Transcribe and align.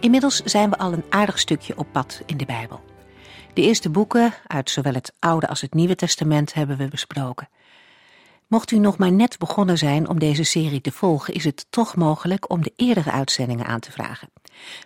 Inmiddels 0.00 0.36
zijn 0.36 0.70
we 0.70 0.78
al 0.78 0.92
een 0.92 1.04
aardig 1.08 1.38
stukje 1.38 1.78
op 1.78 1.86
pad 1.92 2.22
in 2.26 2.36
de 2.36 2.44
Bijbel. 2.44 2.80
De 3.54 3.62
eerste 3.62 3.90
boeken 3.90 4.34
uit 4.46 4.70
zowel 4.70 4.94
het 4.94 5.12
Oude 5.18 5.48
als 5.48 5.60
het 5.60 5.74
Nieuwe 5.74 5.94
Testament 5.94 6.54
hebben 6.54 6.76
we 6.76 6.88
besproken. 6.88 7.48
Mocht 8.46 8.70
u 8.70 8.78
nog 8.78 8.98
maar 8.98 9.12
net 9.12 9.38
begonnen 9.38 9.78
zijn 9.78 10.08
om 10.08 10.18
deze 10.18 10.42
serie 10.42 10.80
te 10.80 10.92
volgen, 10.92 11.34
is 11.34 11.44
het 11.44 11.66
toch 11.70 11.96
mogelijk 11.96 12.50
om 12.50 12.62
de 12.62 12.72
eerdere 12.76 13.10
uitzendingen 13.10 13.66
aan 13.66 13.80
te 13.80 13.92
vragen. 13.92 14.30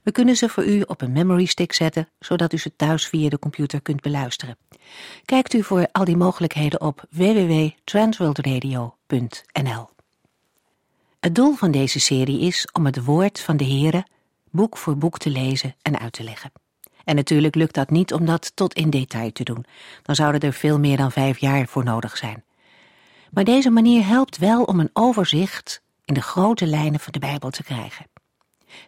We 0.02 0.12
kunnen 0.12 0.36
ze 0.36 0.48
voor 0.48 0.64
u 0.64 0.80
op 0.80 1.00
een 1.00 1.12
memory 1.12 1.44
stick 1.44 1.72
zetten, 1.72 2.08
zodat 2.18 2.52
u 2.52 2.58
ze 2.58 2.76
thuis 2.76 3.06
via 3.06 3.28
de 3.28 3.38
computer 3.38 3.80
kunt 3.80 4.00
beluisteren. 4.00 4.56
Kijkt 5.24 5.54
u 5.54 5.62
voor 5.62 5.88
al 5.92 6.04
die 6.04 6.16
mogelijkheden 6.16 6.80
op 6.80 7.04
www.transworldradio.nl. 7.10 9.88
Het 11.20 11.34
doel 11.34 11.54
van 11.54 11.70
deze 11.70 12.00
serie 12.00 12.40
is 12.40 12.68
om 12.72 12.86
het 12.86 13.04
woord 13.04 13.40
van 13.40 13.56
de 13.56 13.64
Heere 13.64 14.04
boek 14.54 14.76
voor 14.76 14.96
boek 14.96 15.18
te 15.18 15.30
lezen 15.30 15.74
en 15.82 15.98
uit 15.98 16.12
te 16.12 16.22
leggen. 16.22 16.52
En 17.04 17.14
natuurlijk 17.14 17.54
lukt 17.54 17.74
dat 17.74 17.90
niet 17.90 18.12
om 18.12 18.26
dat 18.26 18.56
tot 18.56 18.74
in 18.74 18.90
detail 18.90 19.32
te 19.32 19.44
doen. 19.44 19.64
Dan 20.02 20.14
zouden 20.14 20.40
er 20.40 20.52
veel 20.52 20.78
meer 20.78 20.96
dan 20.96 21.12
vijf 21.12 21.38
jaar 21.38 21.66
voor 21.66 21.84
nodig 21.84 22.16
zijn. 22.16 22.44
Maar 23.30 23.44
deze 23.44 23.70
manier 23.70 24.06
helpt 24.06 24.38
wel 24.38 24.62
om 24.62 24.80
een 24.80 24.90
overzicht 24.92 25.82
in 26.04 26.14
de 26.14 26.22
grote 26.22 26.66
lijnen 26.66 27.00
van 27.00 27.12
de 27.12 27.18
Bijbel 27.18 27.50
te 27.50 27.62
krijgen. 27.62 28.06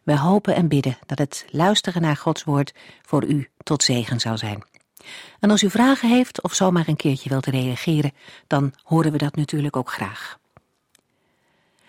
We 0.03 0.19
hopen 0.19 0.55
en 0.55 0.69
bidden 0.69 0.98
dat 1.06 1.19
het 1.19 1.47
luisteren 1.50 2.03
naar 2.03 2.17
Gods 2.17 2.45
woord 2.45 2.75
voor 3.03 3.25
u 3.25 3.48
tot 3.56 3.83
zegen 3.83 4.20
zou 4.20 4.36
zijn. 4.36 4.64
En 5.41 5.51
als 5.51 5.62
u 5.62 5.70
vragen 5.70 6.08
heeft 6.08 6.42
of 6.42 6.55
zomaar 6.55 6.89
een 6.89 6.97
keertje 6.97 7.28
wilt 7.28 7.47
reageren, 7.47 8.12
dan 8.47 8.73
horen 8.83 9.12
we 9.12 9.19
dat 9.19 9.36
natuurlijk 9.36 9.77
ook 9.77 9.91
graag. 9.91 10.39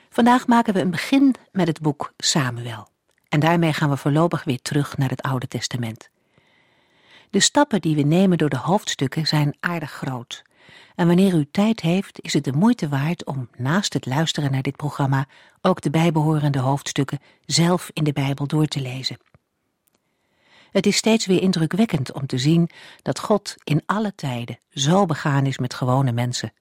Vandaag 0.09 0.47
maken 0.47 0.73
we 0.73 0.79
een 0.79 0.91
begin 0.91 1.35
met 1.51 1.67
het 1.67 1.81
boek 1.81 2.13
Samuel. 2.17 2.87
En 3.29 3.39
daarmee 3.39 3.73
gaan 3.73 3.89
we 3.89 3.97
voorlopig 3.97 4.43
weer 4.43 4.61
terug 4.61 4.97
naar 4.97 5.09
het 5.09 5.21
Oude 5.21 5.47
Testament. 5.47 6.09
De 7.29 7.39
stappen 7.39 7.81
die 7.81 7.95
we 7.95 8.01
nemen 8.01 8.37
door 8.37 8.49
de 8.49 8.57
hoofdstukken 8.57 9.27
zijn 9.27 9.55
aardig 9.59 9.91
groot. 9.91 10.43
En 10.95 11.07
wanneer 11.07 11.33
u 11.33 11.47
tijd 11.51 11.81
heeft, 11.81 12.21
is 12.21 12.33
het 12.33 12.43
de 12.43 12.53
moeite 12.53 12.89
waard 12.89 13.25
om 13.25 13.49
naast 13.57 13.93
het 13.93 14.05
luisteren 14.05 14.51
naar 14.51 14.61
dit 14.61 14.75
programma 14.75 15.27
ook 15.61 15.81
de 15.81 15.89
bijbehorende 15.89 16.59
hoofdstukken 16.59 17.19
zelf 17.45 17.89
in 17.93 18.03
de 18.03 18.13
Bijbel 18.13 18.47
door 18.47 18.65
te 18.65 18.81
lezen. 18.81 19.17
Het 20.71 20.85
is 20.85 20.97
steeds 20.97 21.25
weer 21.25 21.41
indrukwekkend 21.41 22.11
om 22.11 22.25
te 22.25 22.37
zien 22.37 22.69
dat 23.01 23.19
God 23.19 23.55
in 23.63 23.81
alle 23.85 24.15
tijden 24.15 24.59
zo 24.69 25.05
begaan 25.05 25.45
is 25.45 25.57
met 25.57 25.73
gewone 25.73 26.11
mensen. 26.11 26.53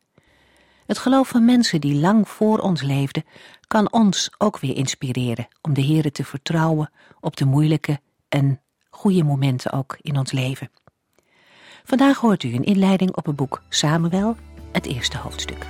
Het 0.87 0.99
geloof 0.99 1.29
van 1.29 1.45
mensen 1.45 1.81
die 1.81 1.95
lang 1.95 2.29
voor 2.29 2.59
ons 2.59 2.83
leefden, 2.83 3.25
kan 3.67 3.93
ons 3.93 4.31
ook 4.39 4.59
weer 4.59 4.77
inspireren 4.77 5.49
om 5.63 5.75
de 5.75 5.85
Here 5.85 6.13
te 6.13 6.25
vertrouwen 6.25 6.91
op 7.21 7.37
de 7.37 7.45
moeilijke 7.45 8.01
en 8.29 8.61
goede 8.91 9.25
momenten 9.25 9.73
ook 9.73 9.97
in 10.01 10.19
ons 10.19 10.33
leven. 10.33 10.71
Vandaag 11.85 12.19
hoort 12.19 12.43
u 12.43 12.55
een 12.55 12.65
inleiding 12.65 13.17
op 13.17 13.27
het 13.27 13.37
boek 13.37 13.63
Samuel, 13.69 14.37
het 14.73 14.87
eerste 14.87 15.19
hoofdstuk. 15.19 15.67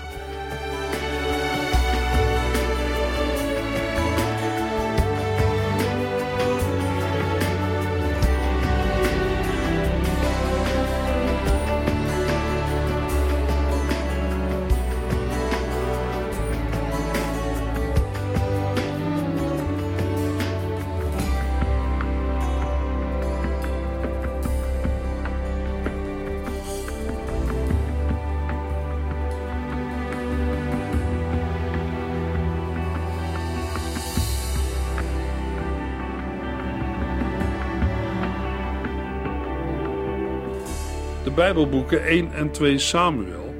Bijbelboeken 41.36 42.04
1 42.04 42.32
en 42.32 42.52
2 42.52 42.78
Samuel 42.78 43.54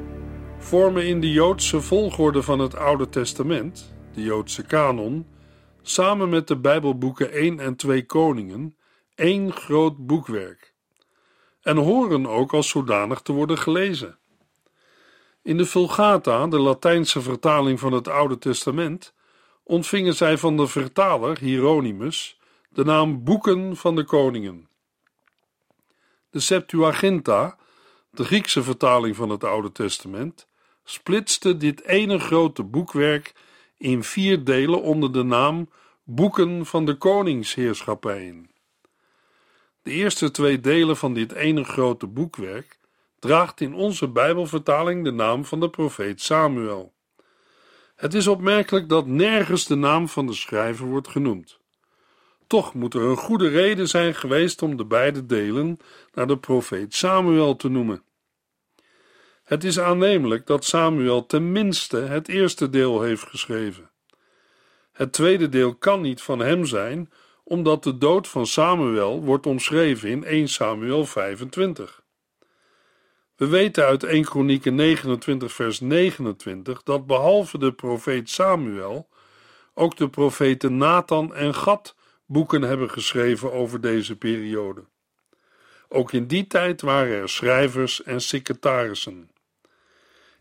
vormen 0.59 1.07
in 1.07 1.21
de 1.21 1.31
Joodse 1.31 1.81
volgorde 1.81 2.43
van 2.43 2.59
het 2.59 2.77
Oude 2.77 3.09
Testament, 3.09 3.95
de 4.13 4.23
Joodse 4.23 4.63
kanon, 4.63 5.27
samen 5.83 6.29
met 6.29 6.49
de 6.49 6.57
Bijbelboeken 6.57 7.33
1 7.33 7.61
en 7.61 7.77
2 7.77 8.07
Koningen, 8.07 8.77
één 9.15 9.53
groot 9.53 10.07
boekwerk. 10.07 10.75
En 11.63 11.77
horen 11.77 12.27
ook 12.27 12.53
als 12.53 12.69
zodanig 12.69 13.21
te 13.21 13.33
worden 13.33 13.59
gelezen. 13.59 14.19
In 15.43 15.57
de 15.57 15.67
Vulgata, 15.67 16.47
de 16.47 16.59
Latijnse 16.59 17.21
vertaling 17.21 17.81
van 17.81 17.93
het 17.93 18.09
Oude 18.09 18.39
Testament, 18.39 19.15
ontvingen 19.63 20.15
zij 20.15 20.39
van 20.39 20.57
de 20.57 20.67
vertaler 20.67 21.39
Hieronymus 21.39 22.41
de 22.71 22.85
naam 22.85 23.25
Boeken 23.25 23.77
van 23.77 23.97
de 23.97 24.05
Koningen. 24.05 24.69
De 26.31 26.41
Septuaginta, 26.41 27.57
de 28.17 28.25
Griekse 28.25 28.63
vertaling 28.63 29.17
van 29.17 29.29
het 29.29 29.45
Oude 29.45 29.73
Testament, 29.73 30.47
splitste 30.85 31.57
dit 31.57 31.85
ene 31.85 32.19
grote 32.19 32.63
boekwerk 32.63 33.35
in 33.77 34.03
vier 34.03 34.45
delen 34.45 34.83
onder 34.83 35.13
de 35.13 35.23
naam 35.23 35.69
Boeken 36.05 36.67
van 36.67 36.85
de 36.85 36.95
Koningsheerschappijen. 36.95 38.51
De 39.83 39.91
eerste 39.91 40.31
twee 40.31 40.61
delen 40.61 40.97
van 40.97 41.15
dit 41.15 41.33
ene 41.33 41.65
grote 41.65 42.07
boekwerk 42.07 42.79
draagt 43.19 43.61
in 43.61 43.75
onze 43.75 44.09
Bijbelvertaling 44.09 45.05
de 45.05 45.11
naam 45.11 45.45
van 45.45 45.61
de 45.61 45.71
profeet 45.71 46.21
Samuel. 46.21 46.93
Het 47.97 48.15
is 48.15 48.27
opmerkelijk 48.27 48.89
dat 48.89 49.07
nergens 49.07 49.67
de 49.67 49.75
naam 49.75 50.09
van 50.09 50.27
de 50.27 50.35
schrijver 50.35 50.87
wordt 50.87 51.09
genoemd. 51.09 51.59
Toch 52.47 52.75
moet 52.75 52.95
er 52.95 53.03
een 53.03 53.17
goede 53.17 53.49
reden 53.49 53.89
zijn 53.89 54.15
geweest 54.15 54.63
om 54.63 54.77
de 54.77 54.85
beide 54.85 55.27
delen 55.27 55.79
naar 56.15 56.27
de 56.27 56.39
profeet 56.39 56.95
Samuel 56.95 57.57
te 57.57 57.69
noemen. 57.69 58.03
Het 59.47 59.65
is 59.65 59.81
aannemelijk 59.81 60.47
dat 60.47 60.65
Samuel 60.65 61.27
tenminste 61.27 61.97
het 61.97 62.29
eerste 62.29 62.71
deel 62.71 63.03
heeft 63.03 63.23
geschreven. 63.23 63.91
Het 64.93 65.13
tweede 65.13 65.49
deel 65.49 65.75
kan 65.75 66.01
niet 66.01 66.23
van 66.23 66.39
hem 66.39 66.65
zijn, 66.65 67.13
omdat 67.45 67.83
de 67.83 67.99
dood 67.99 68.29
van 68.29 68.47
Samuel 68.47 69.23
wordt 69.23 69.47
omschreven 69.47 70.09
in 70.09 70.25
1 70.25 70.49
Samuel 70.49 71.05
25. 71.05 72.03
We 73.37 73.47
weten 73.47 73.85
uit 73.85 74.03
1 74.03 74.25
Kronieken 74.25 74.75
29 74.75 75.53
vers 75.53 75.81
29 75.81 76.83
dat 76.83 77.07
behalve 77.07 77.59
de 77.59 77.73
profeet 77.73 78.31
Samuel 78.31 79.09
ook 79.75 79.97
de 79.97 80.09
profeten 80.09 80.77
Nathan 80.77 81.35
en 81.35 81.55
Gad 81.55 81.97
boeken 82.25 82.63
hebben 82.63 82.91
geschreven 82.91 83.53
over 83.53 83.81
deze 83.81 84.17
periode. 84.17 84.85
Ook 85.89 86.13
in 86.13 86.27
die 86.27 86.47
tijd 86.47 86.81
waren 86.81 87.17
er 87.17 87.29
schrijvers 87.29 88.03
en 88.03 88.21
secretarissen. 88.21 89.35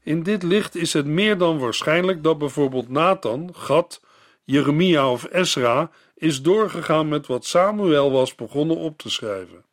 In 0.05 0.23
dit 0.23 0.43
licht 0.43 0.75
is 0.75 0.93
het 0.93 1.05
meer 1.05 1.37
dan 1.37 1.59
waarschijnlijk 1.59 2.23
dat 2.23 2.37
bijvoorbeeld 2.37 2.89
Nathan, 2.89 3.49
Gad, 3.55 4.01
Jeremia 4.43 5.11
of 5.11 5.23
Esra 5.23 5.91
is 6.15 6.41
doorgegaan 6.41 7.07
met 7.07 7.27
wat 7.27 7.45
Samuel 7.45 8.11
was 8.11 8.35
begonnen 8.35 8.77
op 8.77 8.97
te 8.97 9.09
schrijven. 9.09 9.65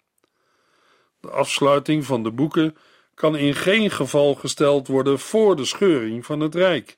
De 1.20 1.30
afsluiting 1.30 2.04
van 2.04 2.22
de 2.22 2.30
boeken 2.30 2.76
kan 3.14 3.36
in 3.36 3.54
geen 3.54 3.90
geval 3.90 4.34
gesteld 4.34 4.88
worden 4.88 5.18
voor 5.18 5.56
de 5.56 5.64
scheuring 5.64 6.26
van 6.26 6.40
het 6.40 6.54
Rijk 6.54 6.96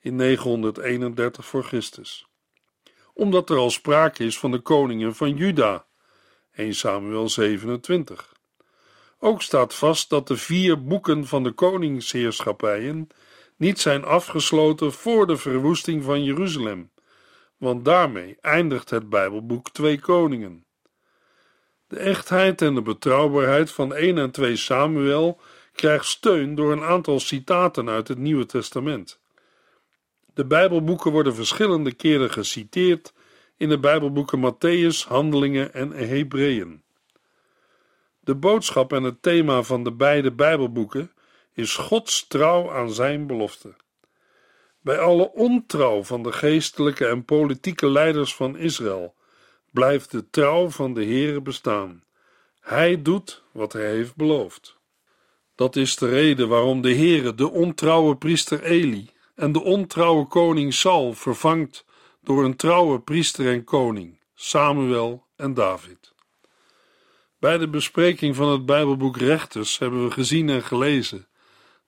in 0.00 0.16
931 0.16 1.44
voor 1.44 1.64
Christus, 1.64 2.26
omdat 3.12 3.50
er 3.50 3.56
al 3.56 3.70
sprake 3.70 4.24
is 4.24 4.38
van 4.38 4.50
de 4.50 4.60
koningen 4.60 5.14
van 5.14 5.36
Juda, 5.36 5.86
1 6.52 6.74
Samuel 6.74 7.28
27. 7.28 8.39
Ook 9.22 9.42
staat 9.42 9.74
vast 9.74 10.10
dat 10.10 10.28
de 10.28 10.36
vier 10.36 10.84
boeken 10.84 11.26
van 11.26 11.42
de 11.42 11.52
koningsheerschappijen 11.52 13.08
niet 13.56 13.80
zijn 13.80 14.04
afgesloten 14.04 14.92
voor 14.92 15.26
de 15.26 15.36
verwoesting 15.36 16.04
van 16.04 16.24
Jeruzalem, 16.24 16.90
want 17.56 17.84
daarmee 17.84 18.36
eindigt 18.40 18.90
het 18.90 19.08
Bijbelboek 19.08 19.70
Twee 19.70 20.00
Koningen. 20.00 20.64
De 21.86 21.98
echtheid 21.98 22.62
en 22.62 22.74
de 22.74 22.82
betrouwbaarheid 22.82 23.70
van 23.70 23.94
1 23.94 24.18
en 24.18 24.30
2 24.30 24.56
Samuel 24.56 25.40
krijgt 25.72 26.06
steun 26.06 26.54
door 26.54 26.72
een 26.72 26.82
aantal 26.82 27.20
citaten 27.20 27.88
uit 27.88 28.08
het 28.08 28.18
Nieuwe 28.18 28.46
Testament. 28.46 29.20
De 30.34 30.44
Bijbelboeken 30.44 31.10
worden 31.10 31.34
verschillende 31.34 31.92
keren 31.92 32.30
geciteerd 32.30 33.12
in 33.56 33.68
de 33.68 33.78
Bijbelboeken 33.78 34.38
Matthäus, 34.38 35.08
Handelingen 35.08 35.74
en 35.74 35.90
Hebreeën. 35.90 36.82
De 38.30 38.36
boodschap 38.36 38.92
en 38.92 39.02
het 39.02 39.22
thema 39.22 39.62
van 39.62 39.84
de 39.84 39.92
beide 39.92 40.32
Bijbelboeken 40.32 41.12
is 41.52 41.76
Gods 41.76 42.26
trouw 42.26 42.70
aan 42.72 42.92
zijn 42.92 43.26
belofte. 43.26 43.74
Bij 44.80 44.98
alle 44.98 45.32
ontrouw 45.32 46.02
van 46.02 46.22
de 46.22 46.32
geestelijke 46.32 47.06
en 47.06 47.24
politieke 47.24 47.90
leiders 47.90 48.34
van 48.34 48.56
Israël 48.56 49.14
blijft 49.70 50.10
de 50.10 50.30
trouw 50.30 50.68
van 50.68 50.94
de 50.94 51.04
Heere 51.04 51.40
bestaan. 51.40 52.04
Hij 52.60 53.02
doet 53.02 53.42
wat 53.52 53.72
hij 53.72 53.86
heeft 53.86 54.16
beloofd. 54.16 54.78
Dat 55.54 55.76
is 55.76 55.96
de 55.96 56.08
reden 56.08 56.48
waarom 56.48 56.80
de 56.80 56.94
Heere 56.94 57.34
de 57.34 57.50
ontrouwe 57.50 58.16
priester 58.16 58.62
Eli 58.62 59.10
en 59.34 59.52
de 59.52 59.62
ontrouwe 59.62 60.26
koning 60.26 60.74
Saul 60.74 61.12
vervangt 61.12 61.84
door 62.22 62.44
een 62.44 62.56
trouwe 62.56 63.00
priester 63.00 63.52
en 63.52 63.64
koning, 63.64 64.20
Samuel 64.34 65.26
en 65.36 65.54
David. 65.54 66.18
Bij 67.40 67.58
de 67.58 67.68
bespreking 67.68 68.36
van 68.36 68.48
het 68.48 68.66
Bijbelboek 68.66 69.16
Rechters 69.16 69.78
hebben 69.78 70.04
we 70.04 70.10
gezien 70.10 70.48
en 70.48 70.62
gelezen 70.62 71.26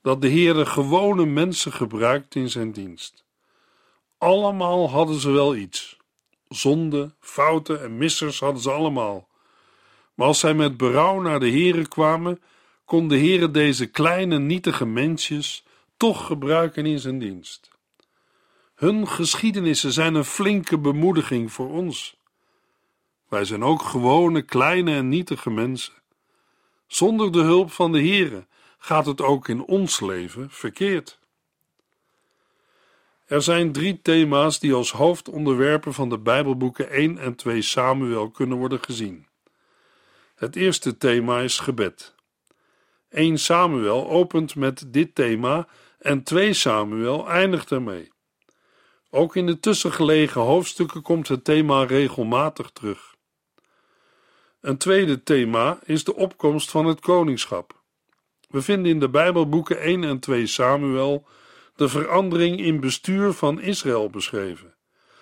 dat 0.03 0.21
de 0.21 0.29
Heere 0.29 0.67
gewone 0.67 1.27
mensen 1.27 1.73
gebruikt 1.73 2.35
in 2.35 2.51
zijn 2.51 2.73
dienst. 2.73 3.25
Allemaal 4.19 4.91
hadden 4.91 5.21
ze 5.21 5.31
wel 5.31 5.57
iets. 5.57 5.97
Zonde, 6.49 7.15
fouten 7.21 7.83
en 7.83 7.97
missers 7.97 8.41
hadden 8.41 8.63
ze 8.63 8.71
allemaal. 8.71 9.29
Maar 10.15 10.27
als 10.27 10.39
zij 10.39 10.55
met 10.55 10.77
berouw 10.77 11.21
naar 11.21 11.41
de 11.41 11.51
Heere 11.51 11.89
kwamen, 11.89 12.43
kon 12.85 13.09
de 13.09 13.19
Heere 13.19 13.51
deze 13.51 13.87
kleine 13.87 14.39
nietige 14.39 14.87
mensjes 14.87 15.65
toch 15.97 16.27
gebruiken 16.27 16.87
in 16.87 16.99
zijn 16.99 17.19
dienst. 17.19 17.71
Hun 18.75 19.09
geschiedenissen 19.09 19.93
zijn 19.93 20.15
een 20.15 20.25
flinke 20.25 20.79
bemoediging 20.79 21.53
voor 21.53 21.71
ons. 21.71 22.21
Wij 23.33 23.45
zijn 23.45 23.65
ook 23.65 23.83
gewone, 23.83 24.43
kleine 24.43 24.95
en 24.95 25.09
nietige 25.09 25.51
mensen. 25.51 25.93
Zonder 26.87 27.33
de 27.33 27.41
hulp 27.41 27.71
van 27.71 27.93
de 27.93 27.99
Heere 27.99 28.47
gaat 28.79 29.07
het 29.07 29.21
ook 29.21 29.49
in 29.49 29.65
ons 29.65 30.01
leven 30.01 30.51
verkeerd. 30.51 31.19
Er 33.27 33.43
zijn 33.43 33.73
drie 33.73 34.01
thema's 34.03 34.59
die 34.59 34.75
als 34.75 34.93
hoofdonderwerpen 34.93 35.95
van 35.95 36.09
de 36.09 36.19
Bijbelboeken 36.19 36.91
1 36.91 37.19
en 37.19 37.35
2 37.35 37.63
Samuel 37.63 38.31
kunnen 38.31 38.59
worden 38.59 38.81
gezien. 38.81 39.27
Het 40.35 40.57
eerste 40.57 40.99
thema 40.99 41.41
is 41.41 41.59
gebed. 41.59 42.15
1 43.09 43.39
Samuel 43.39 44.11
opent 44.11 44.55
met 44.55 44.85
dit 44.87 45.15
thema 45.15 45.67
en 45.99 46.23
2 46.23 46.53
Samuel 46.53 47.29
eindigt 47.29 47.71
ermee. 47.71 48.13
Ook 49.11 49.37
in 49.37 49.47
de 49.47 49.61
tussengelegen 49.61 50.41
hoofdstukken 50.41 51.03
komt 51.03 51.29
het 51.29 51.45
thema 51.45 51.85
regelmatig 51.85 52.71
terug. 52.71 53.12
Een 54.63 54.77
tweede 54.77 55.23
thema 55.23 55.79
is 55.85 56.05
de 56.05 56.15
opkomst 56.15 56.71
van 56.71 56.87
het 56.87 57.01
koningschap. 57.01 57.83
We 58.49 58.63
vinden 58.63 58.93
in 58.93 59.01
de 59.01 59.09
Bijbelboeken 59.09 59.81
1 59.81 60.05
en 60.05 60.19
2 60.19 60.47
Samuel 60.47 61.27
de 61.77 61.89
verandering 61.89 62.61
in 62.61 62.81
bestuur 62.81 63.33
van 63.33 63.61
Israël 63.61 64.11
beschreven, 64.11 64.75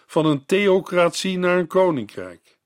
van 0.07 0.27
een 0.27 0.47
theocratie 0.47 1.39
naar 1.39 1.59
een 1.59 1.67
koninkrijk. 1.67 2.59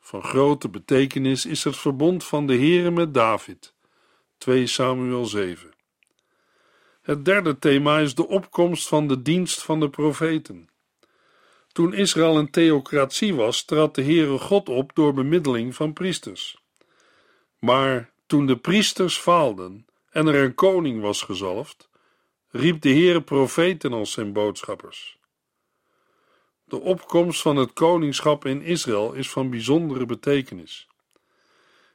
Van 0.00 0.22
grote 0.22 0.68
betekenis 0.68 1.46
is 1.46 1.64
het 1.64 1.76
verbond 1.76 2.24
van 2.24 2.46
de 2.46 2.54
Heere 2.54 2.90
met 2.90 3.14
David, 3.14 3.74
2 4.38 4.66
Samuel 4.66 5.24
7. 5.24 5.70
Het 7.02 7.24
derde 7.24 7.58
thema 7.58 7.98
is 7.98 8.14
de 8.14 8.28
opkomst 8.28 8.88
van 8.88 9.08
de 9.08 9.22
dienst 9.22 9.62
van 9.62 9.80
de 9.80 9.90
profeten. 9.90 10.69
Toen 11.80 11.94
Israël 11.94 12.38
een 12.38 12.50
theocratie 12.50 13.34
was, 13.34 13.64
trad 13.64 13.94
de 13.94 14.02
Heere 14.02 14.38
God 14.38 14.68
op 14.68 14.94
door 14.94 15.14
bemiddeling 15.14 15.74
van 15.74 15.92
priesters. 15.92 16.62
Maar 17.58 18.12
toen 18.26 18.46
de 18.46 18.56
priesters 18.56 19.16
faalden 19.16 19.86
en 20.10 20.26
er 20.26 20.44
een 20.44 20.54
koning 20.54 21.00
was 21.00 21.22
gezalfd, 21.22 21.88
riep 22.50 22.80
de 22.80 22.88
Heere 22.88 23.22
profeten 23.22 23.92
als 23.92 24.12
zijn 24.12 24.32
boodschappers. 24.32 25.18
De 26.64 26.80
opkomst 26.80 27.42
van 27.42 27.56
het 27.56 27.72
koningschap 27.72 28.44
in 28.44 28.62
Israël 28.62 29.12
is 29.12 29.30
van 29.30 29.50
bijzondere 29.50 30.06
betekenis. 30.06 30.88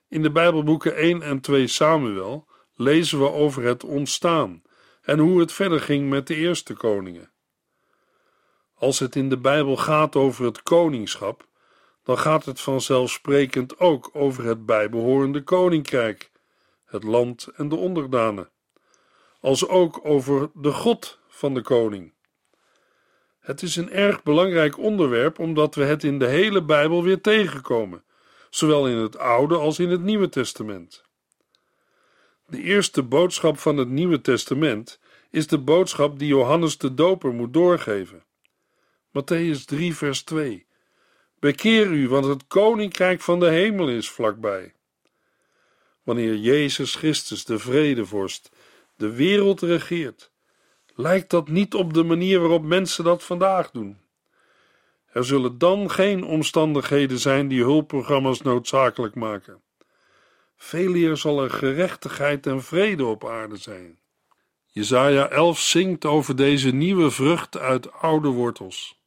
In 0.08 0.22
de 0.22 0.32
Bijbelboeken 0.32 0.96
1 0.96 1.22
en 1.22 1.40
2 1.40 1.68
Samuel 1.68 2.48
lezen 2.76 3.20
we 3.20 3.32
over 3.32 3.64
het 3.64 3.84
ontstaan 3.84 4.62
en 5.02 5.20
hoe 5.20 5.40
het 5.40 5.52
verder 5.52 5.80
ging 5.80 6.10
met 6.10 6.28
de 6.28 6.36
eerste 6.36 6.74
koningen. 6.74 7.34
Als 8.86 9.00
het 9.00 9.16
in 9.16 9.30
de 9.30 9.38
Bijbel 9.38 9.78
gaat 9.78 10.16
over 10.16 10.46
het 10.46 10.64
koningschap, 10.64 11.48
dan 12.04 12.18
gaat 12.18 12.46
het 12.46 12.62
vanzelfsprekend 12.62 13.80
ook 13.80 14.10
over 14.14 14.44
het 14.44 14.66
bijbehorende 14.66 15.44
koninkrijk, 15.44 16.32
het 16.86 17.04
land 17.04 17.48
en 17.56 17.70
de 17.70 17.76
onderdanen, 17.76 18.50
als 19.40 19.68
ook 19.68 20.00
over 20.04 20.50
de 20.54 20.72
God 20.72 21.20
van 21.28 21.54
de 21.54 21.62
koning. 21.62 22.14
Het 23.40 23.62
is 23.62 23.76
een 23.76 23.92
erg 23.92 24.24
belangrijk 24.24 24.78
onderwerp 24.78 25.40
omdat 25.40 25.76
we 25.76 25.84
het 25.84 26.04
in 26.04 26.20
de 26.20 26.28
hele 26.28 26.64
Bijbel 26.64 27.04
weer 27.04 27.22
tegenkomen, 27.22 28.04
zowel 28.50 28.88
in 28.88 28.98
het 28.98 29.18
Oude 29.18 29.56
als 29.56 29.80
in 29.80 29.90
het 29.90 30.02
Nieuwe 30.02 30.30
Testament. 30.30 31.04
De 32.48 32.62
eerste 32.62 33.04
boodschap 33.04 33.58
van 33.58 33.78
het 33.78 33.90
Nieuwe 33.90 34.22
Testament 34.22 35.00
is 35.30 35.48
de 35.48 35.60
boodschap 35.60 36.20
die 36.20 36.28
Johannes 36.28 36.78
de 36.78 36.94
Doper 36.94 37.34
moet 37.34 37.54
doorgeven. 37.54 38.24
Matthäus 39.15 39.65
3, 39.65 39.95
vers 39.95 40.23
2. 40.23 40.65
Bekeer 41.39 41.91
u, 41.91 42.07
want 42.07 42.25
het 42.25 42.47
koninkrijk 42.47 43.22
van 43.22 43.39
de 43.39 43.50
hemel 43.50 43.89
is 43.89 44.10
vlakbij. 44.10 44.74
Wanneer 46.03 46.36
Jezus 46.36 46.95
Christus, 46.95 47.45
de 47.45 47.60
vredevorst, 47.60 48.51
de 48.95 49.12
wereld 49.12 49.62
regeert, 49.62 50.31
lijkt 50.95 51.29
dat 51.29 51.48
niet 51.48 51.74
op 51.74 51.93
de 51.93 52.03
manier 52.03 52.39
waarop 52.39 52.63
mensen 52.63 53.03
dat 53.03 53.24
vandaag 53.24 53.72
doen. 53.72 53.98
Er 55.05 55.25
zullen 55.25 55.57
dan 55.57 55.91
geen 55.91 56.24
omstandigheden 56.24 57.19
zijn 57.19 57.48
die 57.48 57.62
hulpprogramma's 57.62 58.41
noodzakelijk 58.41 59.15
maken. 59.15 59.62
Veel 60.57 60.95
eer 60.95 61.17
zal 61.17 61.43
er 61.43 61.50
gerechtigheid 61.50 62.48
en 62.48 62.63
vrede 62.63 63.05
op 63.05 63.25
aarde 63.25 63.57
zijn. 63.57 64.00
Jesaja 64.65 65.29
11 65.29 65.60
zingt 65.60 66.05
over 66.05 66.36
deze 66.36 66.72
nieuwe 66.72 67.12
vrucht 67.12 67.57
uit 67.57 67.91
oude 67.91 68.29
wortels. 68.29 69.03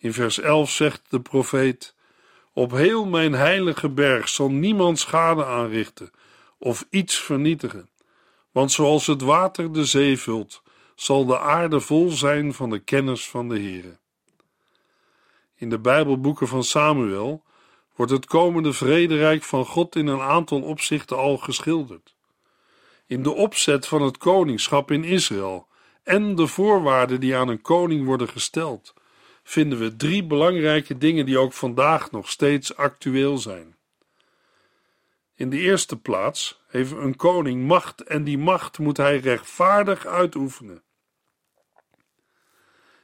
In 0.00 0.12
vers 0.12 0.38
11 0.38 0.70
zegt 0.70 1.02
de 1.08 1.20
profeet: 1.20 1.94
Op 2.52 2.70
heel 2.70 3.06
mijn 3.06 3.32
heilige 3.32 3.88
berg 3.88 4.28
zal 4.28 4.50
niemand 4.50 4.98
schade 4.98 5.44
aanrichten 5.44 6.10
of 6.58 6.86
iets 6.90 7.18
vernietigen, 7.18 7.90
want 8.50 8.72
zoals 8.72 9.06
het 9.06 9.22
water 9.22 9.72
de 9.72 9.84
zee 9.84 10.18
vult, 10.18 10.62
zal 10.94 11.26
de 11.26 11.38
aarde 11.38 11.80
vol 11.80 12.10
zijn 12.10 12.54
van 12.54 12.70
de 12.70 12.78
kennis 12.78 13.28
van 13.28 13.48
de 13.48 13.58
Heere. 13.58 13.98
In 15.54 15.68
de 15.68 15.78
Bijbelboeken 15.78 16.48
van 16.48 16.64
Samuel 16.64 17.42
wordt 17.96 18.12
het 18.12 18.26
komende 18.26 18.72
vrederijk 18.72 19.42
van 19.42 19.64
God 19.66 19.96
in 19.96 20.06
een 20.06 20.20
aantal 20.20 20.62
opzichten 20.62 21.16
al 21.16 21.36
geschilderd. 21.36 22.14
In 23.06 23.22
de 23.22 23.32
opzet 23.32 23.86
van 23.86 24.02
het 24.02 24.18
koningschap 24.18 24.90
in 24.90 25.04
Israël 25.04 25.66
en 26.02 26.34
de 26.34 26.46
voorwaarden 26.46 27.20
die 27.20 27.36
aan 27.36 27.48
een 27.48 27.62
koning 27.62 28.04
worden 28.04 28.28
gesteld, 28.28 28.94
vinden 29.42 29.78
we 29.78 29.96
drie 29.96 30.24
belangrijke 30.24 30.98
dingen 30.98 31.26
die 31.26 31.38
ook 31.38 31.52
vandaag 31.52 32.10
nog 32.10 32.30
steeds 32.30 32.76
actueel 32.76 33.38
zijn. 33.38 33.76
In 35.34 35.50
de 35.50 35.58
eerste 35.58 35.96
plaats 35.96 36.60
heeft 36.68 36.92
een 36.92 37.16
koning 37.16 37.66
macht 37.66 38.02
en 38.02 38.24
die 38.24 38.38
macht 38.38 38.78
moet 38.78 38.96
hij 38.96 39.18
rechtvaardig 39.18 40.06
uitoefenen. 40.06 40.82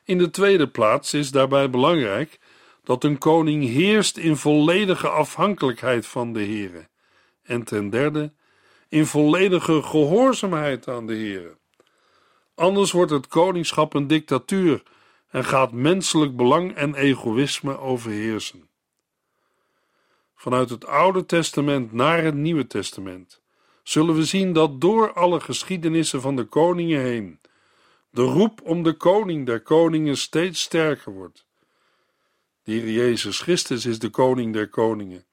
In 0.04 0.18
de 0.18 0.30
tweede 0.30 0.68
plaats 0.68 1.14
is 1.14 1.30
daarbij 1.30 1.70
belangrijk 1.70 2.38
dat 2.84 3.04
een 3.04 3.18
koning 3.18 3.64
heerst 3.64 4.16
in 4.16 4.36
volledige 4.36 5.08
afhankelijkheid 5.08 6.06
van 6.06 6.32
de 6.32 6.44
Heere. 6.44 6.88
En 7.42 7.64
ten 7.64 7.90
derde 7.90 8.32
in 8.88 9.06
volledige 9.06 9.82
gehoorzaamheid 9.82 10.88
aan 10.88 11.06
de 11.06 11.14
Heere. 11.14 11.56
Anders 12.54 12.92
wordt 12.92 13.10
het 13.10 13.26
koningschap 13.26 13.94
een 13.94 14.06
dictatuur 14.06 14.82
en 15.36 15.44
gaat 15.44 15.72
menselijk 15.72 16.36
belang 16.36 16.74
en 16.74 16.94
egoïsme 16.94 17.78
overheersen. 17.78 18.68
Vanuit 20.34 20.70
het 20.70 20.86
Oude 20.86 21.26
Testament 21.26 21.92
naar 21.92 22.22
het 22.22 22.34
Nieuwe 22.34 22.66
Testament 22.66 23.42
zullen 23.82 24.14
we 24.14 24.24
zien 24.24 24.52
dat 24.52 24.80
door 24.80 25.12
alle 25.12 25.40
geschiedenissen 25.40 26.20
van 26.20 26.36
de 26.36 26.44
koningen 26.44 27.00
heen 27.00 27.40
de 28.10 28.22
roep 28.22 28.60
om 28.62 28.82
de 28.82 28.92
koning 28.92 29.46
der 29.46 29.60
koningen 29.60 30.16
steeds 30.16 30.60
sterker 30.60 31.12
wordt 31.12 31.46
De 32.62 32.92
Jezus 32.92 33.40
Christus 33.40 33.86
is 33.86 33.98
de 33.98 34.10
koning 34.10 34.52
der 34.52 34.68
koningen. 34.68 35.24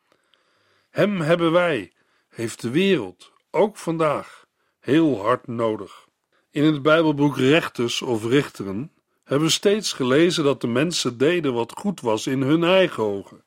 Hem 0.89 1.21
hebben 1.21 1.51
wij, 1.51 1.91
heeft 2.29 2.61
de 2.61 2.69
wereld, 2.69 3.31
ook 3.51 3.77
vandaag, 3.77 4.45
heel 4.79 5.21
hard 5.21 5.47
nodig. 5.47 6.07
In 6.51 6.63
het 6.63 6.81
Bijbelboek 6.81 7.37
Rechters 7.37 8.01
of 8.01 8.25
Richteren 8.25 8.91
hebben 9.23 9.51
steeds 9.51 9.93
gelezen 9.93 10.43
dat 10.43 10.61
de 10.61 10.67
mensen 10.67 11.17
deden 11.17 11.53
wat 11.53 11.71
goed 11.71 12.01
was 12.01 12.27
in 12.27 12.41
hun 12.41 12.63
eigen 12.63 13.03
ogen, 13.03 13.43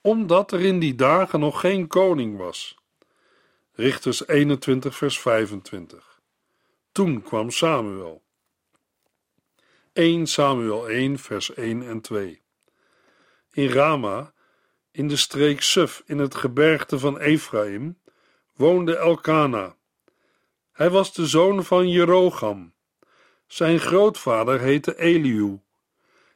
omdat 0.00 0.52
er 0.52 0.60
in 0.60 0.78
die 0.78 0.94
dagen 0.94 1.40
nog 1.40 1.60
geen 1.60 1.86
koning 1.86 2.36
was. 2.36 2.76
Richters 3.72 4.26
21, 4.26 4.96
vers 4.96 5.20
25. 5.20 6.20
Toen 6.92 7.22
kwam 7.22 7.50
Samuel. 7.50 8.22
1 9.92 10.26
Samuel 10.26 10.88
1, 10.88 11.18
vers 11.18 11.54
1 11.54 11.82
en 11.82 12.00
2. 12.00 12.42
In 13.52 13.68
Rama, 13.68 14.32
in 14.90 15.08
de 15.08 15.16
streek 15.16 15.62
Suf 15.62 16.02
in 16.06 16.18
het 16.18 16.34
gebergte 16.34 16.98
van 16.98 17.18
Ephraim, 17.18 17.98
woonde 18.54 18.96
Elkana. 18.96 19.76
Hij 20.72 20.90
was 20.90 21.14
de 21.14 21.26
zoon 21.26 21.64
van 21.64 21.88
Jerogam. 21.90 22.72
Zijn 23.48 23.78
grootvader 23.78 24.60
heette 24.60 24.98
Eliu 24.98 25.60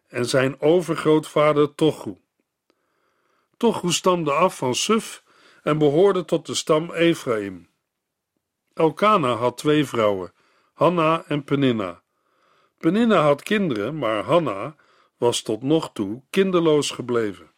en 0.09 0.27
zijn 0.27 0.61
overgrootvader 0.61 1.75
Tochu. 1.75 2.17
Tochu 3.57 3.93
stamde 3.93 4.33
af 4.33 4.57
van 4.57 4.75
Suf 4.75 5.23
en 5.63 5.79
behoorde 5.79 6.25
tot 6.25 6.47
de 6.47 6.55
stam 6.55 6.93
Ephraim. 6.93 7.69
Elkana 8.75 9.35
had 9.35 9.59
twee 9.59 9.85
vrouwen, 9.85 10.33
Hanna 10.73 11.25
en 11.27 11.45
Peninna. 11.45 12.03
Peninna 12.79 13.23
had 13.23 13.43
kinderen, 13.43 13.99
maar 13.99 14.23
Hanna 14.23 14.77
was 15.17 15.43
tot 15.43 15.63
nog 15.63 15.91
toe 15.93 16.23
kinderloos 16.31 16.91
gebleven. 16.91 17.51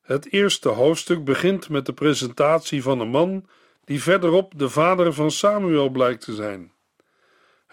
Het 0.00 0.32
eerste 0.32 0.68
hoofdstuk 0.68 1.24
begint 1.24 1.68
met 1.68 1.86
de 1.86 1.92
presentatie 1.92 2.82
van 2.82 3.00
een 3.00 3.08
man 3.08 3.48
die 3.84 4.02
verderop 4.02 4.52
de 4.56 4.68
vader 4.68 5.12
van 5.12 5.30
Samuel 5.30 5.88
blijkt 5.88 6.24
te 6.24 6.34
zijn. 6.34 6.72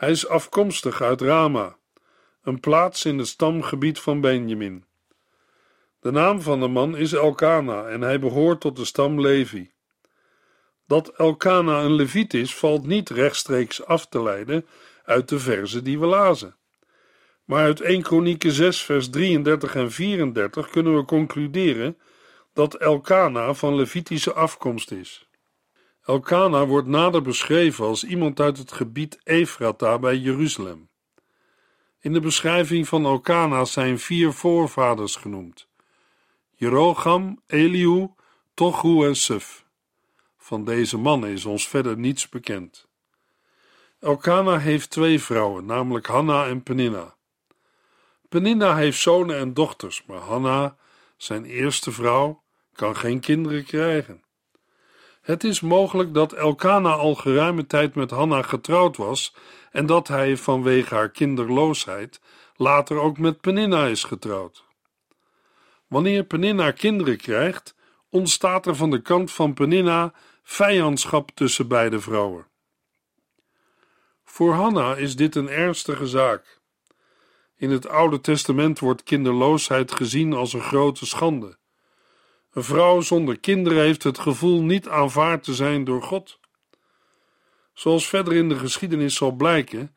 Hij 0.01 0.11
is 0.11 0.27
afkomstig 0.27 1.01
uit 1.01 1.21
Rama, 1.21 1.77
een 2.43 2.59
plaats 2.59 3.05
in 3.05 3.17
het 3.17 3.27
stamgebied 3.27 3.99
van 3.99 4.21
Benjamin. 4.21 4.85
De 5.99 6.11
naam 6.11 6.41
van 6.41 6.59
de 6.59 6.67
man 6.67 6.97
is 6.97 7.13
Elkana 7.13 7.87
en 7.87 8.01
hij 8.01 8.19
behoort 8.19 8.61
tot 8.61 8.75
de 8.75 8.85
stam 8.85 9.21
Levi. 9.21 9.71
Dat 10.87 11.09
Elkana 11.09 11.81
een 11.81 11.93
leviet 11.93 12.33
is, 12.33 12.55
valt 12.55 12.85
niet 12.85 13.09
rechtstreeks 13.09 13.85
af 13.85 14.07
te 14.07 14.21
leiden 14.21 14.65
uit 15.03 15.29
de 15.29 15.39
verzen 15.39 15.83
die 15.83 15.99
we 15.99 16.05
lazen. 16.05 16.55
Maar 17.45 17.63
uit 17.63 17.81
1 17.81 18.01
Kronieken 18.01 18.51
6 18.51 18.81
vers 18.81 19.09
33 19.09 19.75
en 19.75 19.91
34 19.91 20.69
kunnen 20.69 20.95
we 20.95 21.05
concluderen 21.05 21.97
dat 22.53 22.75
Elkana 22.75 23.53
van 23.53 23.75
Levitische 23.75 24.33
afkomst 24.33 24.91
is. 24.91 25.29
Elkana 26.05 26.65
wordt 26.65 26.87
nader 26.87 27.21
beschreven 27.21 27.85
als 27.85 28.03
iemand 28.03 28.39
uit 28.39 28.57
het 28.57 28.71
gebied 28.71 29.19
Efrata 29.23 29.99
bij 29.99 30.17
Jeruzalem. 30.17 30.89
In 31.99 32.13
de 32.13 32.19
beschrijving 32.19 32.87
van 32.87 33.05
Elkana 33.05 33.65
zijn 33.65 33.99
vier 33.99 34.33
voorvaders 34.33 35.15
genoemd: 35.15 35.67
Jerogam, 36.55 37.41
Elihu, 37.47 38.07
Tochu 38.53 39.05
en 39.05 39.15
Suf. 39.15 39.65
Van 40.37 40.65
deze 40.65 40.97
mannen 40.97 41.29
is 41.29 41.45
ons 41.45 41.67
verder 41.67 41.97
niets 41.97 42.29
bekend. 42.29 42.87
Elkana 43.99 44.57
heeft 44.57 44.89
twee 44.89 45.21
vrouwen, 45.21 45.65
namelijk 45.65 46.05
Hanna 46.05 46.47
en 46.47 46.63
Peninna. 46.63 47.15
Peninna 48.29 48.75
heeft 48.75 48.99
zonen 48.99 49.37
en 49.37 49.53
dochters, 49.53 50.05
maar 50.05 50.19
Hanna, 50.19 50.77
zijn 51.17 51.45
eerste 51.45 51.91
vrouw, 51.91 52.43
kan 52.73 52.95
geen 52.95 53.19
kinderen 53.19 53.65
krijgen. 53.65 54.23
Het 55.21 55.43
is 55.43 55.59
mogelijk 55.61 56.13
dat 56.13 56.33
Elkana 56.33 56.93
al 56.93 57.15
geruime 57.15 57.67
tijd 57.67 57.95
met 57.95 58.11
Hanna 58.11 58.41
getrouwd 58.41 58.97
was 58.97 59.35
en 59.71 59.85
dat 59.85 60.07
hij 60.07 60.37
vanwege 60.37 60.95
haar 60.95 61.09
kinderloosheid 61.09 62.21
later 62.55 62.97
ook 62.99 63.17
met 63.17 63.41
Peninna 63.41 63.85
is 63.85 64.03
getrouwd. 64.03 64.63
Wanneer 65.87 66.23
Peninna 66.23 66.71
kinderen 66.71 67.17
krijgt, 67.17 67.75
ontstaat 68.09 68.65
er 68.65 68.75
van 68.75 68.89
de 68.89 69.01
kant 69.01 69.31
van 69.31 69.53
Peninna 69.53 70.13
vijandschap 70.43 71.31
tussen 71.33 71.67
beide 71.67 71.99
vrouwen. 71.99 72.47
Voor 74.23 74.53
Hanna 74.53 74.95
is 74.95 75.15
dit 75.15 75.35
een 75.35 75.49
ernstige 75.49 76.07
zaak. 76.07 76.59
In 77.55 77.69
het 77.69 77.87
Oude 77.87 78.21
Testament 78.21 78.79
wordt 78.79 79.03
kinderloosheid 79.03 79.91
gezien 79.91 80.33
als 80.33 80.53
een 80.53 80.61
grote 80.61 81.05
schande. 81.05 81.57
Een 82.51 82.63
vrouw 82.63 83.01
zonder 83.01 83.39
kinderen 83.39 83.83
heeft 83.83 84.03
het 84.03 84.19
gevoel 84.19 84.61
niet 84.61 84.87
aanvaard 84.87 85.43
te 85.43 85.53
zijn 85.53 85.83
door 85.83 86.03
God. 86.03 86.39
Zoals 87.73 88.07
verder 88.07 88.33
in 88.33 88.49
de 88.49 88.55
geschiedenis 88.57 89.15
zal 89.15 89.31
blijken, 89.31 89.95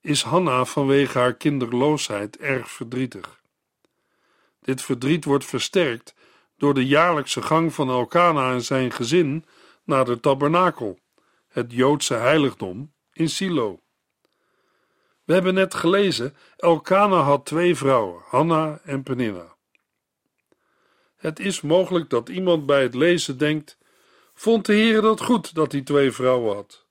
is 0.00 0.22
Hanna 0.22 0.64
vanwege 0.64 1.18
haar 1.18 1.34
kinderloosheid 1.34 2.36
erg 2.36 2.70
verdrietig. 2.70 3.40
Dit 4.60 4.82
verdriet 4.82 5.24
wordt 5.24 5.44
versterkt 5.44 6.14
door 6.56 6.74
de 6.74 6.86
jaarlijkse 6.86 7.42
gang 7.42 7.74
van 7.74 7.88
Elkana 7.88 8.52
en 8.52 8.62
zijn 8.62 8.90
gezin 8.90 9.44
naar 9.84 10.04
de 10.04 10.20
tabernakel, 10.20 10.98
het 11.48 11.72
Joodse 11.72 12.14
heiligdom 12.14 12.92
in 13.12 13.28
Silo. 13.28 13.80
We 15.24 15.32
hebben 15.32 15.54
net 15.54 15.74
gelezen, 15.74 16.36
Elkana 16.56 17.20
had 17.20 17.46
twee 17.46 17.76
vrouwen, 17.76 18.22
Hanna 18.26 18.80
en 18.82 19.02
Peninna. 19.02 19.53
Het 21.24 21.40
is 21.40 21.60
mogelijk 21.60 22.10
dat 22.10 22.28
iemand 22.28 22.66
bij 22.66 22.82
het 22.82 22.94
lezen 22.94 23.38
denkt: 23.38 23.78
Vond 24.34 24.66
de 24.66 24.72
Heer 24.72 25.00
dat 25.00 25.20
goed 25.20 25.54
dat 25.54 25.72
hij 25.72 25.82
twee 25.82 26.12
vrouwen 26.12 26.54
had? 26.54 26.84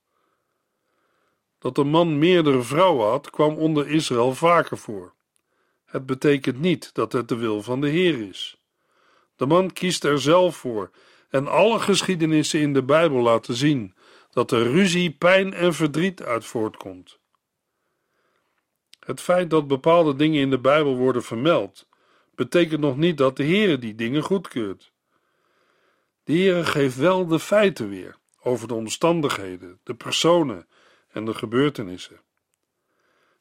Dat 1.60 1.78
een 1.78 1.88
man 1.88 2.20
meerdere 2.20 2.62
vrouwen 2.62 3.08
had, 3.08 3.30
kwam 3.30 3.56
onder 3.56 3.88
Israël 3.88 4.34
vaker 4.34 4.78
voor. 4.78 5.14
Het 5.86 6.06
betekent 6.06 6.60
niet 6.60 6.94
dat 6.94 7.12
het 7.12 7.28
de 7.28 7.36
wil 7.36 7.62
van 7.62 7.82
de 7.82 7.90
Heer 7.90 8.28
is. 8.30 8.58
De 9.36 9.46
man 9.46 9.74
kiest 9.74 10.04
er 10.04 10.22
zelf 10.22 10.56
voor 10.56 10.92
en 11.30 11.48
alle 11.48 11.80
geschiedenissen 11.80 12.60
in 12.60 12.74
de 12.74 12.84
Bijbel 12.84 13.20
laten 13.20 13.56
zien 13.56 13.96
dat 14.30 14.52
er 14.52 14.72
ruzie, 14.72 15.12
pijn 15.12 15.54
en 15.54 15.74
verdriet 15.74 16.24
uit 16.24 16.46
voortkomt. 16.46 17.20
Het 19.00 19.22
feit 19.22 19.50
dat 19.50 19.68
bepaalde 19.68 20.16
dingen 20.16 20.42
in 20.42 20.50
de 20.50 20.60
Bijbel 20.60 20.96
worden 20.96 21.24
vermeld, 21.24 21.88
betekent 22.36 22.82
nog 22.82 22.98
niet 22.98 23.18
dat 23.18 23.38
de 23.38 23.44
Heere 23.44 23.78
die 23.78 23.96
dingen 23.96 24.24
goedkeurt. 24.24 24.92
De 26.24 26.34
Heere 26.34 26.66
geeft 26.66 26.98
wel 26.98 27.28
de 27.28 27.40
feiten 27.40 27.90
weer 27.90 28.16
over 28.42 28.68
de 28.68 28.74
omstandigheden, 28.74 29.80
de 29.84 29.94
personen 29.94 30.68
en 31.12 31.26
de 31.26 31.34
gebeurtenissen. 31.34 32.22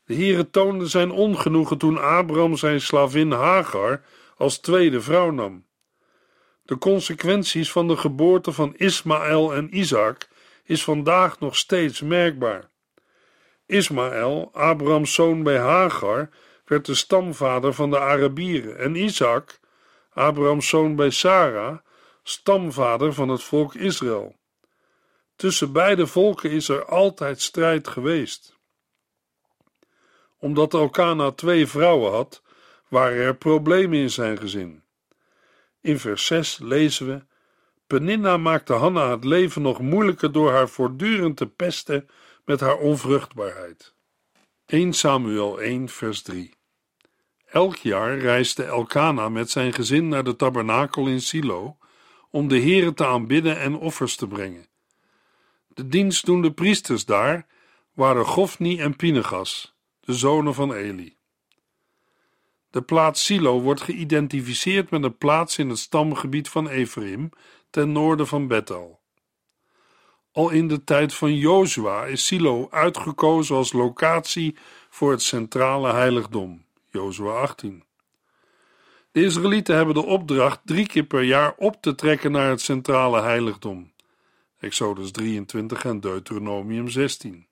De 0.04 0.14
Heere 0.14 0.50
toonde 0.50 0.86
zijn 0.86 1.10
ongenoegen 1.10 1.78
toen 1.78 1.98
Abraham 1.98 2.56
zijn 2.56 2.80
slavin 2.80 3.30
Hagar 3.32 4.04
als 4.36 4.58
tweede 4.58 5.00
vrouw 5.00 5.30
nam. 5.30 5.64
De 6.62 6.78
consequenties 6.78 7.72
van 7.72 7.88
de 7.88 7.96
geboorte 7.96 8.52
van 8.52 8.74
Ismaël 8.76 9.54
en 9.54 9.78
Isaac 9.78 10.28
is 10.64 10.84
vandaag 10.84 11.40
nog 11.40 11.56
steeds 11.56 12.00
merkbaar. 12.00 12.70
Ismaël, 13.66 14.50
Abrahams 14.52 15.14
zoon 15.14 15.42
bij 15.42 15.58
Hagar, 15.58 16.28
werd 16.72 16.86
de 16.86 16.94
stamvader 16.94 17.74
van 17.74 17.90
de 17.90 17.98
Arabieren 17.98 18.78
en 18.78 18.94
Isaac, 18.94 19.60
Abrahams 20.12 20.68
zoon 20.68 20.96
bij 20.96 21.10
Sarah, 21.10 21.78
stamvader 22.22 23.12
van 23.14 23.28
het 23.28 23.42
volk 23.42 23.74
Israël. 23.74 24.36
Tussen 25.36 25.72
beide 25.72 26.06
volken 26.06 26.50
is 26.50 26.68
er 26.68 26.84
altijd 26.84 27.40
strijd 27.40 27.88
geweest. 27.88 28.58
Omdat 30.38 30.74
Elkana 30.74 31.30
twee 31.30 31.66
vrouwen 31.66 32.12
had, 32.12 32.42
waren 32.88 33.22
er 33.22 33.36
problemen 33.36 33.98
in 33.98 34.10
zijn 34.10 34.38
gezin. 34.38 34.82
In 35.80 35.98
vers 35.98 36.26
6 36.26 36.58
lezen 36.58 37.06
we: 37.06 37.24
Peninna 37.86 38.36
maakte 38.36 38.72
Hanna 38.72 39.10
het 39.10 39.24
leven 39.24 39.62
nog 39.62 39.80
moeilijker 39.80 40.32
door 40.32 40.50
haar 40.50 40.68
voortdurend 40.68 41.36
te 41.36 41.46
pesten 41.46 42.08
met 42.44 42.60
haar 42.60 42.78
onvruchtbaarheid. 42.78 43.94
1 44.66 44.92
Samuel 44.92 45.60
1, 45.60 45.88
vers 45.88 46.22
3. 46.22 46.60
Elk 47.52 47.76
jaar 47.76 48.18
reisde 48.18 48.64
Elkana 48.64 49.28
met 49.28 49.50
zijn 49.50 49.72
gezin 49.72 50.08
naar 50.08 50.24
de 50.24 50.36
tabernakel 50.36 51.06
in 51.06 51.20
Silo 51.20 51.76
om 52.30 52.48
de 52.48 52.60
Heere 52.60 52.94
te 52.94 53.06
aanbidden 53.06 53.60
en 53.60 53.76
offers 53.76 54.16
te 54.16 54.26
brengen. 54.26 54.66
De 55.68 55.88
dienstdoende 55.88 56.52
priesters 56.52 57.04
daar 57.04 57.46
waren 57.94 58.24
Gofni 58.24 58.80
en 58.80 58.96
Pinegas, 58.96 59.74
de 60.00 60.12
zonen 60.12 60.54
van 60.54 60.72
Eli. 60.72 61.16
De 62.70 62.82
plaats 62.82 63.24
Silo 63.24 63.60
wordt 63.60 63.80
geïdentificeerd 63.80 64.90
met 64.90 65.02
een 65.02 65.16
plaats 65.16 65.58
in 65.58 65.68
het 65.68 65.78
stamgebied 65.78 66.48
van 66.48 66.68
Ephraim 66.68 67.30
ten 67.70 67.92
noorden 67.92 68.26
van 68.26 68.46
Bethel. 68.46 69.00
Al 70.32 70.50
in 70.50 70.68
de 70.68 70.84
tijd 70.84 71.14
van 71.14 71.34
Jozua 71.34 72.04
is 72.04 72.26
Silo 72.26 72.68
uitgekozen 72.70 73.56
als 73.56 73.72
locatie 73.72 74.56
voor 74.90 75.10
het 75.10 75.22
centrale 75.22 75.92
heiligdom, 75.92 76.64
Jozua 76.92 77.40
18. 77.40 77.84
De 79.12 79.24
Israëlieten 79.24 79.76
hebben 79.76 79.94
de 79.94 80.04
opdracht 80.04 80.60
drie 80.64 80.86
keer 80.86 81.04
per 81.04 81.22
jaar 81.22 81.54
op 81.56 81.82
te 81.82 81.94
trekken 81.94 82.32
naar 82.32 82.48
het 82.48 82.60
centrale 82.60 83.20
heiligdom. 83.20 83.92
Exodus 84.58 85.10
23 85.10 85.84
en 85.84 86.00
Deuteronomium 86.00 86.88
16. 86.88 87.46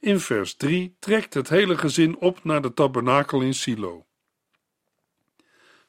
In 0.00 0.20
vers 0.20 0.54
3 0.54 0.96
trekt 0.98 1.34
het 1.34 1.48
hele 1.48 1.78
gezin 1.78 2.18
op 2.18 2.44
naar 2.44 2.62
de 2.62 2.74
tabernakel 2.74 3.40
in 3.40 3.54
Silo. 3.54 4.06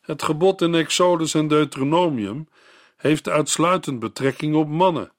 Het 0.02 0.24
gebod 0.24 0.62
in 0.62 0.76
Exodus 0.76 1.34
en 1.34 1.48
Deuteronomium 1.48 2.48
heeft 2.96 3.30
uitsluitend 3.30 4.00
betrekking 4.00 4.56
op 4.56 4.68
mannen. 4.68 5.12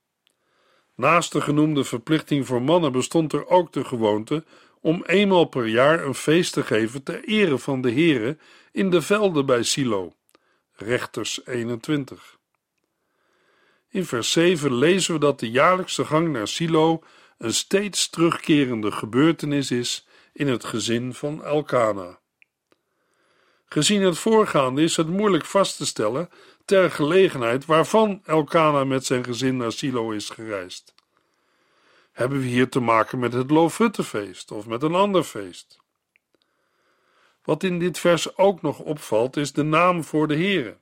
Naast 0.94 1.32
de 1.32 1.40
genoemde 1.40 1.84
verplichting 1.84 2.46
voor 2.46 2.62
mannen 2.62 2.92
bestond 2.92 3.32
er 3.32 3.46
ook 3.46 3.72
de 3.72 3.84
gewoonte 3.84 4.44
om 4.84 5.02
eenmaal 5.06 5.44
per 5.44 5.66
jaar 5.66 6.04
een 6.04 6.14
feest 6.14 6.52
te 6.52 6.62
geven 6.62 7.02
ter 7.02 7.24
ere 7.24 7.58
van 7.58 7.80
de 7.80 7.92
Here 7.92 8.38
in 8.72 8.90
de 8.90 9.02
velden 9.02 9.46
bij 9.46 9.62
Silo. 9.62 10.12
Rechters 10.72 11.46
21. 11.46 12.38
In 13.88 14.04
vers 14.04 14.32
7 14.32 14.74
lezen 14.74 15.14
we 15.14 15.20
dat 15.20 15.40
de 15.40 15.50
jaarlijkse 15.50 16.04
gang 16.04 16.28
naar 16.28 16.48
Silo 16.48 17.02
een 17.38 17.54
steeds 17.54 18.10
terugkerende 18.10 18.92
gebeurtenis 18.92 19.70
is 19.70 20.06
in 20.32 20.48
het 20.48 20.64
gezin 20.64 21.14
van 21.14 21.44
Elkana. 21.44 22.18
Gezien 23.64 24.02
het 24.02 24.18
voorgaande 24.18 24.82
is 24.82 24.96
het 24.96 25.08
moeilijk 25.08 25.44
vast 25.44 25.76
te 25.76 25.86
stellen 25.86 26.28
ter 26.64 26.90
gelegenheid 26.90 27.64
waarvan 27.64 28.20
Elkana 28.24 28.84
met 28.84 29.06
zijn 29.06 29.24
gezin 29.24 29.56
naar 29.56 29.72
Silo 29.72 30.10
is 30.10 30.30
gereisd. 30.30 30.94
Hebben 32.14 32.38
we 32.38 32.46
hier 32.46 32.68
te 32.68 32.80
maken 32.80 33.18
met 33.18 33.32
het 33.32 33.50
Loofhuttenfeest 33.50 34.50
of 34.50 34.66
met 34.66 34.82
een 34.82 34.94
ander 34.94 35.22
feest? 35.22 35.78
Wat 37.44 37.62
in 37.62 37.78
dit 37.78 37.98
vers 37.98 38.36
ook 38.36 38.62
nog 38.62 38.78
opvalt 38.78 39.36
is 39.36 39.52
de 39.52 39.62
naam 39.62 40.04
voor 40.04 40.28
de 40.28 40.34
Heere. 40.34 40.76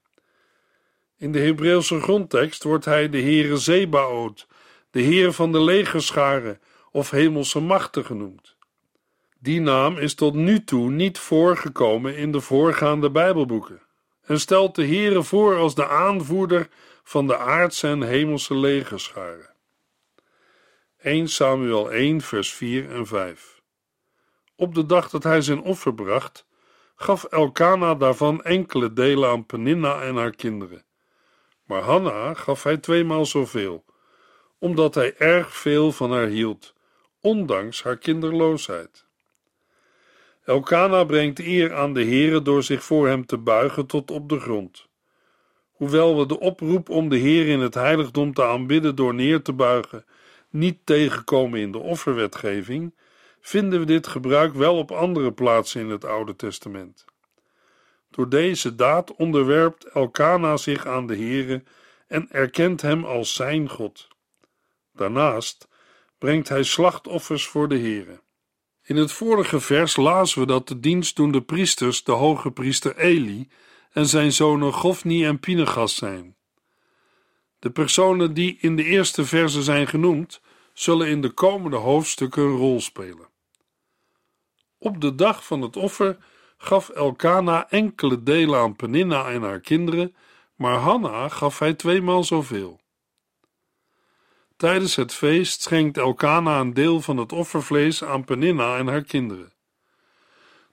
In 1.16 1.32
de 1.32 1.38
Hebreeuwse 1.38 2.00
grondtekst 2.00 2.62
wordt 2.62 2.84
hij 2.84 3.08
de 3.08 3.20
Heere 3.20 3.56
Zebaoth, 3.56 4.46
de 4.90 5.00
Heer 5.00 5.32
van 5.32 5.52
de 5.52 5.60
legerscharen 5.60 6.60
of 6.90 7.10
hemelse 7.10 7.60
machten 7.60 8.04
genoemd. 8.04 8.56
Die 9.38 9.60
naam 9.60 9.98
is 9.98 10.14
tot 10.14 10.34
nu 10.34 10.64
toe 10.64 10.90
niet 10.90 11.18
voorgekomen 11.18 12.16
in 12.16 12.32
de 12.32 12.40
voorgaande 12.40 13.10
Bijbelboeken 13.10 13.82
en 14.22 14.40
stelt 14.40 14.74
de 14.74 14.86
Heere 14.86 15.22
voor 15.22 15.56
als 15.56 15.74
de 15.74 15.88
aanvoerder 15.88 16.68
van 17.02 17.26
de 17.26 17.38
aardse 17.38 17.88
en 17.88 18.02
hemelse 18.02 18.54
legerscharen. 18.54 19.51
1 21.02 21.28
Samuel 21.28 21.90
1 21.90 22.20
vers 22.20 22.52
4 22.52 22.90
en 22.90 23.06
5 23.06 23.62
Op 24.56 24.74
de 24.74 24.86
dag 24.86 25.10
dat 25.10 25.22
hij 25.22 25.40
zijn 25.40 25.62
offer 25.62 25.94
bracht, 25.94 26.46
gaf 26.96 27.24
Elkana 27.24 27.94
daarvan 27.94 28.42
enkele 28.42 28.92
delen 28.92 29.30
aan 29.30 29.46
Peninna 29.46 30.02
en 30.02 30.16
haar 30.16 30.30
kinderen. 30.30 30.84
Maar 31.64 31.82
Hanna 31.82 32.34
gaf 32.34 32.62
hij 32.62 32.76
tweemaal 32.76 33.26
zoveel, 33.26 33.84
omdat 34.58 34.94
hij 34.94 35.16
erg 35.16 35.56
veel 35.56 35.92
van 35.92 36.12
haar 36.12 36.26
hield, 36.26 36.74
ondanks 37.20 37.82
haar 37.82 37.98
kinderloosheid. 37.98 39.06
Elkana 40.44 41.04
brengt 41.04 41.38
eer 41.38 41.74
aan 41.74 41.92
de 41.94 42.04
Heere 42.04 42.42
door 42.42 42.62
zich 42.62 42.82
voor 42.82 43.08
hem 43.08 43.26
te 43.26 43.38
buigen 43.38 43.86
tot 43.86 44.10
op 44.10 44.28
de 44.28 44.40
grond. 44.40 44.88
Hoewel 45.72 46.18
we 46.18 46.26
de 46.26 46.40
oproep 46.40 46.88
om 46.88 47.08
de 47.08 47.16
Heer 47.16 47.48
in 47.48 47.60
het 47.60 47.74
heiligdom 47.74 48.34
te 48.34 48.44
aanbidden 48.44 48.94
door 48.94 49.14
neer 49.14 49.42
te 49.42 49.52
buigen 49.52 50.04
niet 50.52 50.78
tegenkomen 50.84 51.60
in 51.60 51.72
de 51.72 51.78
offerwetgeving, 51.78 52.94
vinden 53.40 53.80
we 53.80 53.86
dit 53.86 54.06
gebruik 54.06 54.54
wel 54.54 54.78
op 54.78 54.90
andere 54.90 55.32
plaatsen 55.32 55.80
in 55.80 55.88
het 55.88 56.04
Oude 56.04 56.36
Testament. 56.36 57.04
Door 58.10 58.28
deze 58.28 58.74
daad 58.74 59.14
onderwerpt 59.14 59.84
Elkana 59.84 60.56
zich 60.56 60.86
aan 60.86 61.06
de 61.06 61.16
Heere 61.16 61.62
en 62.06 62.30
erkent 62.30 62.82
hem 62.82 63.04
als 63.04 63.34
zijn 63.34 63.68
God. 63.68 64.08
Daarnaast 64.92 65.68
brengt 66.18 66.48
hij 66.48 66.62
slachtoffers 66.62 67.46
voor 67.46 67.68
de 67.68 67.78
Heere. 67.78 68.20
In 68.82 68.96
het 68.96 69.12
vorige 69.12 69.60
vers 69.60 69.96
lazen 69.96 70.40
we 70.40 70.46
dat 70.46 70.68
de 70.68 70.80
dienstdoende 70.80 71.42
priesters 71.42 72.04
de 72.04 72.12
hoge 72.12 72.50
priester 72.50 72.96
Eli 72.96 73.48
en 73.92 74.06
zijn 74.06 74.32
zonen 74.32 74.72
Gofni 74.72 75.24
en 75.24 75.40
Pinegas 75.40 75.96
zijn. 75.96 76.36
De 77.62 77.70
personen 77.70 78.34
die 78.34 78.58
in 78.60 78.76
de 78.76 78.84
eerste 78.84 79.24
verse 79.24 79.62
zijn 79.62 79.86
genoemd, 79.86 80.40
zullen 80.72 81.08
in 81.08 81.20
de 81.20 81.30
komende 81.30 81.76
hoofdstukken 81.76 82.42
een 82.42 82.56
rol 82.56 82.80
spelen. 82.80 83.28
Op 84.78 85.00
de 85.00 85.14
dag 85.14 85.46
van 85.46 85.62
het 85.62 85.76
offer 85.76 86.16
gaf 86.56 86.88
Elkana 86.88 87.70
enkele 87.70 88.22
delen 88.22 88.60
aan 88.60 88.76
Peninna 88.76 89.30
en 89.30 89.42
haar 89.42 89.60
kinderen, 89.60 90.14
maar 90.54 90.76
Hanna 90.76 91.28
gaf 91.28 91.58
hij 91.58 91.74
tweemaal 91.74 92.24
zoveel. 92.24 92.80
Tijdens 94.56 94.96
het 94.96 95.14
feest 95.14 95.62
schenkt 95.62 95.98
Elkana 95.98 96.60
een 96.60 96.74
deel 96.74 97.00
van 97.00 97.16
het 97.16 97.32
offervlees 97.32 98.04
aan 98.04 98.24
Peninna 98.24 98.76
en 98.76 98.86
haar 98.86 99.04
kinderen. 99.04 99.52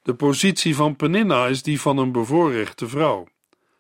De 0.04 0.14
positie 0.14 0.76
van 0.76 0.96
Peninna 0.96 1.48
is 1.48 1.64
die 1.64 1.82
van 1.82 1.98
een 1.98 2.12
bevoorrechte 2.12 2.88
vrouw. 2.88 3.28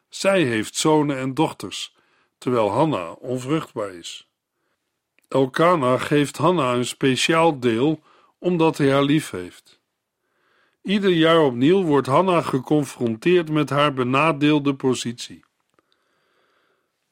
Zij 0.09 0.43
heeft 0.43 0.75
zonen 0.75 1.17
en 1.17 1.33
dochters, 1.33 1.97
terwijl 2.39 2.69
Hanna 2.69 3.11
onvruchtbaar 3.11 3.93
is. 3.93 4.27
Elkana 5.27 5.97
geeft 5.97 6.37
Hanna 6.37 6.73
een 6.73 6.85
speciaal 6.85 7.59
deel 7.59 8.03
omdat 8.39 8.77
hij 8.77 8.91
haar 8.91 9.03
lief 9.03 9.29
heeft. 9.29 9.81
Ieder 10.81 11.09
jaar 11.09 11.39
opnieuw 11.39 11.83
wordt 11.83 12.07
Hanna 12.07 12.41
geconfronteerd 12.41 13.49
met 13.49 13.69
haar 13.69 13.93
benadeelde 13.93 14.75
positie. 14.75 15.43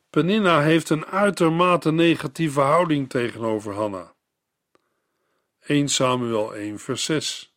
Peninna 0.10 0.62
heeft 0.62 0.90
een 0.90 1.06
uitermate 1.06 1.92
negatieve 1.92 2.60
houding 2.60 3.10
tegenover 3.10 3.74
Hanna. 3.74 4.14
1 5.60 5.90
Samuel 5.90 6.56
1 6.56 6.80
vers 6.80 7.04
6 7.04 7.56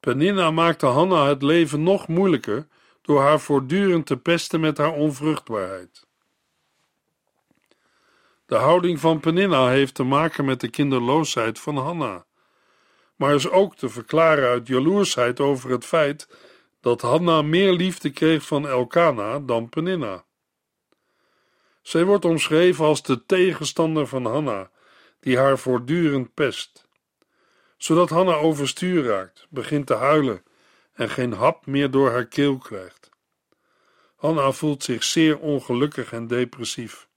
Peninna 0.00 0.50
maakte 0.50 0.86
Hanna 0.86 1.26
het 1.26 1.42
leven 1.42 1.82
nog 1.82 2.08
moeilijker 2.08 2.66
door 3.02 3.20
haar 3.20 3.40
voortdurend 3.40 4.06
te 4.06 4.16
pesten 4.16 4.60
met 4.60 4.78
haar 4.78 4.92
onvruchtbaarheid. 4.92 6.06
De 8.52 8.58
houding 8.58 9.00
van 9.00 9.20
Peninna 9.20 9.68
heeft 9.68 9.94
te 9.94 10.02
maken 10.02 10.44
met 10.44 10.60
de 10.60 10.68
kinderloosheid 10.68 11.60
van 11.60 11.76
Hanna, 11.76 12.24
maar 13.16 13.34
is 13.34 13.48
ook 13.48 13.76
te 13.76 13.88
verklaren 13.88 14.48
uit 14.48 14.66
jaloersheid 14.66 15.40
over 15.40 15.70
het 15.70 15.84
feit 15.84 16.28
dat 16.80 17.00
Hanna 17.00 17.42
meer 17.42 17.72
liefde 17.72 18.10
kreeg 18.10 18.46
van 18.46 18.68
Elkana 18.68 19.38
dan 19.38 19.68
Peninna. 19.68 20.24
Zij 21.82 22.04
wordt 22.04 22.24
omschreven 22.24 22.84
als 22.84 23.02
de 23.02 23.26
tegenstander 23.26 24.06
van 24.06 24.26
Hanna, 24.26 24.70
die 25.20 25.38
haar 25.38 25.58
voortdurend 25.58 26.34
pest. 26.34 26.88
Zodat 27.76 28.10
Hanna 28.10 28.34
overstuur 28.34 29.04
raakt, 29.04 29.46
begint 29.50 29.86
te 29.86 29.94
huilen 29.94 30.42
en 30.92 31.10
geen 31.10 31.32
hap 31.32 31.66
meer 31.66 31.90
door 31.90 32.10
haar 32.10 32.26
keel 32.26 32.58
krijgt. 32.58 33.10
Hanna 34.16 34.52
voelt 34.52 34.82
zich 34.82 35.04
zeer 35.04 35.38
ongelukkig 35.38 36.12
en 36.12 36.26
depressief. 36.26 37.10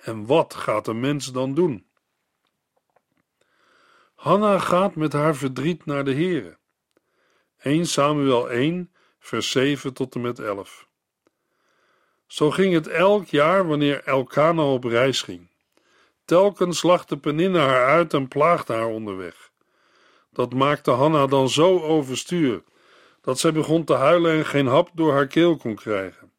En 0.00 0.26
wat 0.26 0.54
gaat 0.54 0.86
een 0.86 1.00
mens 1.00 1.32
dan 1.32 1.54
doen? 1.54 1.86
Hanna 4.14 4.58
gaat 4.58 4.94
met 4.94 5.12
haar 5.12 5.36
verdriet 5.36 5.86
naar 5.86 6.04
de 6.04 6.12
Heere. 6.14 6.58
1 7.58 7.86
Samuel 7.86 8.50
1, 8.50 8.92
vers 9.18 9.50
7 9.50 9.94
tot 9.94 10.14
en 10.14 10.20
met 10.20 10.38
11. 10.38 10.88
Zo 12.26 12.50
ging 12.50 12.74
het 12.74 12.86
elk 12.88 13.26
jaar 13.26 13.66
wanneer 13.66 14.04
Elkana 14.04 14.62
op 14.62 14.84
reis 14.84 15.22
ging. 15.22 15.50
Telkens 16.24 16.82
lachte 16.82 17.16
Peninna 17.16 17.66
haar 17.66 17.86
uit 17.86 18.14
en 18.14 18.28
plaagde 18.28 18.72
haar 18.72 18.88
onderweg. 18.88 19.50
Dat 20.32 20.54
maakte 20.54 20.90
Hanna 20.90 21.26
dan 21.26 21.48
zo 21.48 21.80
overstuur 21.80 22.62
dat 23.20 23.38
zij 23.38 23.52
begon 23.52 23.84
te 23.84 23.94
huilen 23.94 24.32
en 24.32 24.46
geen 24.46 24.66
hap 24.66 24.90
door 24.94 25.12
haar 25.12 25.26
keel 25.26 25.56
kon 25.56 25.74
krijgen. 25.74 26.32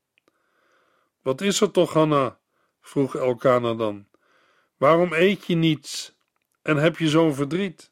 Wat 1.21 1.41
is 1.41 1.61
er 1.61 1.71
toch, 1.71 1.93
Hanna? 1.93 2.39
Vroeg 2.81 3.15
Elkana 3.15 3.73
dan. 3.73 4.07
Waarom 4.77 5.13
eet 5.13 5.45
je 5.45 5.55
niets 5.55 6.15
en 6.61 6.77
heb 6.77 6.97
je 6.97 7.09
zo'n 7.09 7.33
verdriet? 7.33 7.91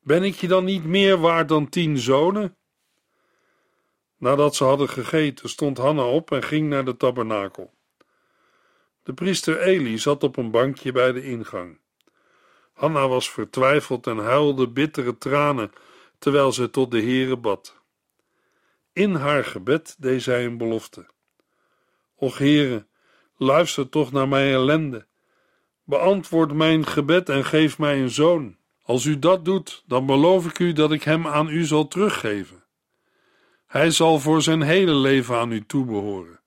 Ben 0.00 0.22
ik 0.22 0.34
je 0.34 0.48
dan 0.48 0.64
niet 0.64 0.84
meer 0.84 1.18
waard 1.18 1.48
dan 1.48 1.68
tien 1.68 1.98
zonen? 1.98 2.56
Nadat 4.16 4.54
ze 4.54 4.64
hadden 4.64 4.88
gegeten, 4.88 5.48
stond 5.48 5.78
Hanna 5.78 6.04
op 6.04 6.32
en 6.32 6.42
ging 6.42 6.68
naar 6.68 6.84
de 6.84 6.96
tabernakel. 6.96 7.74
De 9.02 9.14
priester 9.14 9.60
Eli 9.60 9.98
zat 9.98 10.22
op 10.22 10.36
een 10.36 10.50
bankje 10.50 10.92
bij 10.92 11.12
de 11.12 11.22
ingang. 11.22 11.78
Hanna 12.72 13.08
was 13.08 13.30
vertwijfeld 13.30 14.06
en 14.06 14.18
huilde 14.18 14.68
bittere 14.68 15.18
tranen 15.18 15.72
terwijl 16.18 16.52
ze 16.52 16.70
tot 16.70 16.90
de 16.90 17.00
Heere 17.00 17.36
bad. 17.36 17.76
In 18.92 19.14
haar 19.14 19.44
gebed 19.44 19.96
deed 19.98 20.22
zij 20.22 20.44
een 20.44 20.56
belofte. 20.56 21.06
Och 22.14 22.38
Heere, 22.38 22.86
luister 23.36 23.88
toch 23.88 24.12
naar 24.12 24.28
mijn 24.28 24.52
ellende. 24.52 25.06
Beantwoord 25.84 26.52
mijn 26.52 26.86
gebed 26.86 27.28
en 27.28 27.44
geef 27.44 27.78
mij 27.78 28.00
een 28.00 28.10
zoon. 28.10 28.56
Als 28.82 29.04
u 29.04 29.18
dat 29.18 29.44
doet, 29.44 29.82
dan 29.86 30.06
beloof 30.06 30.46
ik 30.46 30.58
u 30.58 30.72
dat 30.72 30.92
ik 30.92 31.02
hem 31.02 31.26
aan 31.26 31.48
u 31.48 31.64
zal 31.64 31.88
teruggeven. 31.88 32.64
Hij 33.66 33.90
zal 33.90 34.18
voor 34.18 34.42
zijn 34.42 34.62
hele 34.62 34.94
leven 34.94 35.36
aan 35.36 35.52
u 35.52 35.66
toebehoren. 35.66 36.40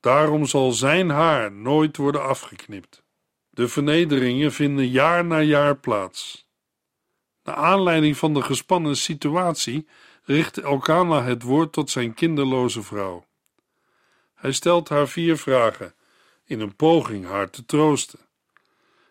Daarom 0.00 0.46
zal 0.46 0.72
zijn 0.72 1.10
haar 1.10 1.52
nooit 1.52 1.96
worden 1.96 2.22
afgeknipt. 2.24 3.02
De 3.50 3.68
vernederingen 3.68 4.52
vinden 4.52 4.88
jaar 4.88 5.24
na 5.24 5.40
jaar 5.40 5.76
plaats. 5.76 6.48
Naar 7.44 7.54
aanleiding 7.54 8.16
van 8.16 8.34
de 8.34 8.42
gespannen 8.42 8.96
situatie 8.96 9.86
richt 10.24 10.58
Elkana 10.58 11.22
het 11.22 11.42
woord 11.42 11.72
tot 11.72 11.90
zijn 11.90 12.14
kinderloze 12.14 12.82
vrouw. 12.82 13.26
Hij 14.34 14.52
stelt 14.52 14.88
haar 14.88 15.08
vier 15.08 15.36
vragen 15.36 15.94
in 16.50 16.60
een 16.60 16.76
poging 16.76 17.26
haar 17.26 17.50
te 17.50 17.64
troosten. 17.64 18.18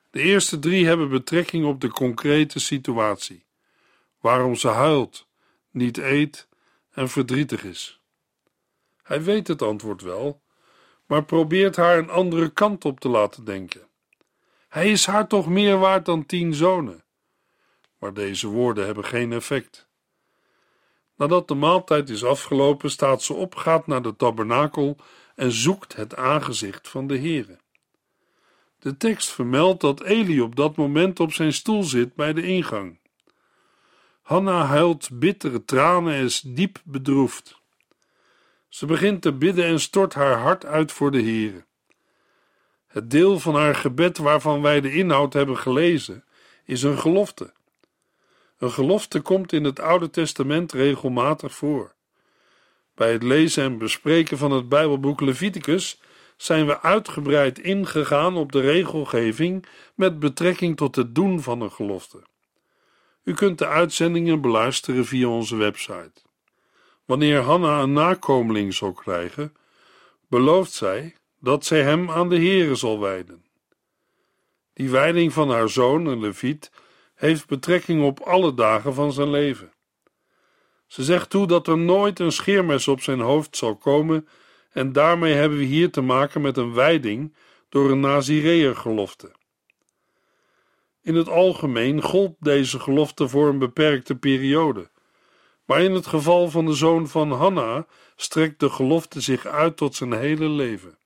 De 0.10 0.22
eerste 0.22 0.60
drie 0.60 0.86
hebben 0.86 1.10
betrekking 1.10 1.66
op 1.66 1.82
de 1.82 1.88
concrete 1.88 2.60
situatie: 2.60 3.46
waarom 4.20 4.56
ze 4.56 4.68
huilt, 4.68 5.28
niet 5.72 5.98
eet 5.98 6.48
en 6.92 7.10
verdrietig 7.10 7.64
is. 7.64 8.02
Hij 9.04 9.24
weet 9.24 9.48
het 9.48 9.62
antwoord 9.62 10.02
wel, 10.02 10.42
maar 11.06 11.24
probeert 11.24 11.76
haar 11.76 11.98
een 11.98 12.10
andere 12.10 12.50
kant 12.50 12.86
op 12.86 13.00
te 13.00 13.10
laten 13.10 13.44
denken. 13.44 13.88
Hij 14.68 14.92
is 14.92 15.06
haar 15.06 15.28
toch 15.28 15.48
meer 15.48 15.78
waard 15.78 16.06
dan 16.06 16.26
tien 16.26 16.54
zonen. 16.54 17.04
Maar 17.98 18.14
deze 18.14 18.48
woorden 18.48 18.86
hebben 18.86 19.06
geen 19.06 19.34
effect. 19.34 19.88
Nadat 21.16 21.48
de 21.48 21.56
maaltijd 21.56 22.10
is 22.10 22.24
afgelopen, 22.24 22.92
staat 22.92 23.24
ze 23.24 23.34
op, 23.34 23.56
gaat 23.56 23.88
naar 23.88 24.02
de 24.02 24.16
tabernakel 24.16 24.98
en 25.40 25.52
zoekt 25.52 25.96
het 25.96 26.16
aangezicht 26.16 26.88
van 26.88 27.08
de 27.08 27.18
Heere. 27.18 27.58
De 28.80 28.98
tekst 28.98 29.30
vermeldt 29.30 29.82
dat 29.82 30.04
Eli 30.04 30.42
op 30.42 30.56
dat 30.56 30.76
moment 30.76 31.20
op 31.20 31.34
zijn 31.34 31.54
stoel 31.54 31.84
zit 31.84 32.16
bij 32.16 32.34
de 32.34 32.42
ingang. 32.42 33.00
Hanna 34.22 34.66
huilt 34.66 35.10
bittere 35.20 35.66
tranen 35.66 36.14
en 36.14 36.24
is 36.24 36.42
diep 36.42 36.82
bedroefd. 36.84 37.60
Ze 38.70 38.86
begint 38.86 39.22
te 39.22 39.34
bidden 39.34 39.66
en 39.66 39.80
stort 39.80 40.14
haar 40.14 40.38
hart 40.38 40.66
uit 40.66 40.92
voor 40.92 41.12
de 41.12 41.22
Heere. 41.22 41.66
Het 42.88 43.10
deel 43.10 43.40
van 43.40 43.56
haar 43.56 43.76
gebed 43.76 44.18
waarvan 44.18 44.62
wij 44.62 44.82
de 44.82 44.94
inhoud 44.94 45.34
hebben 45.34 45.58
gelezen, 45.58 46.24
is 46.66 46.84
een 46.84 47.00
gelofte. 47.00 47.54
Een 48.58 48.72
gelofte 48.72 49.22
komt 49.22 49.54
in 49.54 49.64
het 49.64 49.80
Oude 49.80 50.10
Testament 50.10 50.72
regelmatig 50.72 51.56
voor. 51.56 51.98
Bij 53.00 53.12
het 53.12 53.24
lezen 53.24 53.64
en 53.64 53.78
bespreken 53.78 54.38
van 54.38 54.52
het 54.52 54.70
Bijbelboek 54.70 55.22
Leviticus 55.22 56.02
zijn 56.38 56.66
we 56.66 56.82
uitgebreid 56.82 57.60
ingegaan 57.60 58.36
op 58.36 58.52
de 58.52 58.60
regelgeving 58.60 59.66
met 59.96 60.20
betrekking 60.20 60.78
tot 60.78 60.96
het 60.96 61.16
doen 61.16 61.42
van 61.42 61.62
een 61.62 61.72
gelofte. 61.72 62.22
U 63.24 63.34
kunt 63.34 63.58
de 63.58 63.68
uitzendingen 63.68 64.42
beluisteren 64.42 65.06
via 65.06 65.28
onze 65.28 65.56
website. 65.56 66.12
Wanneer 67.06 67.40
Hanna 67.40 67.82
een 67.82 67.94
nakomeling 67.94 68.74
zal 68.74 68.94
krijgen, 68.94 69.54
belooft 70.28 70.72
zij 70.72 71.16
dat 71.40 71.66
zij 71.66 71.82
hem 71.82 72.12
aan 72.12 72.30
de 72.30 72.38
Heere 72.38 72.76
zal 72.76 73.00
wijden. 73.00 73.46
Die 74.74 74.90
wijding 74.90 75.34
van 75.34 75.50
haar 75.50 75.70
zoon, 75.70 76.06
een 76.06 76.20
leviet, 76.20 76.72
heeft 77.16 77.48
betrekking 77.48 78.04
op 78.04 78.20
alle 78.20 78.54
dagen 78.54 78.94
van 78.94 79.14
zijn 79.14 79.30
leven. 79.30 79.72
Ze 80.90 81.04
zegt 81.04 81.30
toe 81.30 81.48
dat 81.48 81.68
er 81.68 81.78
nooit 81.78 82.20
een 82.20 82.32
scheermes 82.32 82.88
op 82.88 83.02
zijn 83.02 83.20
hoofd 83.20 83.58
zal 83.58 83.76
komen, 83.76 84.28
en 84.72 84.92
daarmee 84.92 85.34
hebben 85.34 85.58
we 85.58 85.64
hier 85.64 85.92
te 85.92 86.02
maken 86.02 86.42
met 86.42 86.58
een 86.58 86.74
wijding 86.74 87.36
door 87.70 87.92
een 87.92 88.00
Nazireër 88.00 88.76
gelofte. 88.76 89.32
In 91.02 91.16
het 91.16 91.30
algemeen 91.30 92.02
gold 92.02 92.36
deze 92.40 92.80
gelofte 92.80 93.28
voor 93.28 93.48
een 93.48 93.60
beperkte 93.60 94.16
periode, 94.16 94.90
maar 95.66 95.82
in 95.82 95.94
het 95.94 96.08
geval 96.08 96.50
van 96.50 96.66
de 96.66 96.74
zoon 96.74 97.08
van 97.08 97.32
Hanna 97.32 97.86
strekt 98.16 98.60
de 98.60 98.70
gelofte 98.70 99.22
zich 99.22 99.46
uit 99.46 99.78
tot 99.78 99.96
zijn 99.96 100.14
hele 100.14 100.50
leven. 100.50 100.98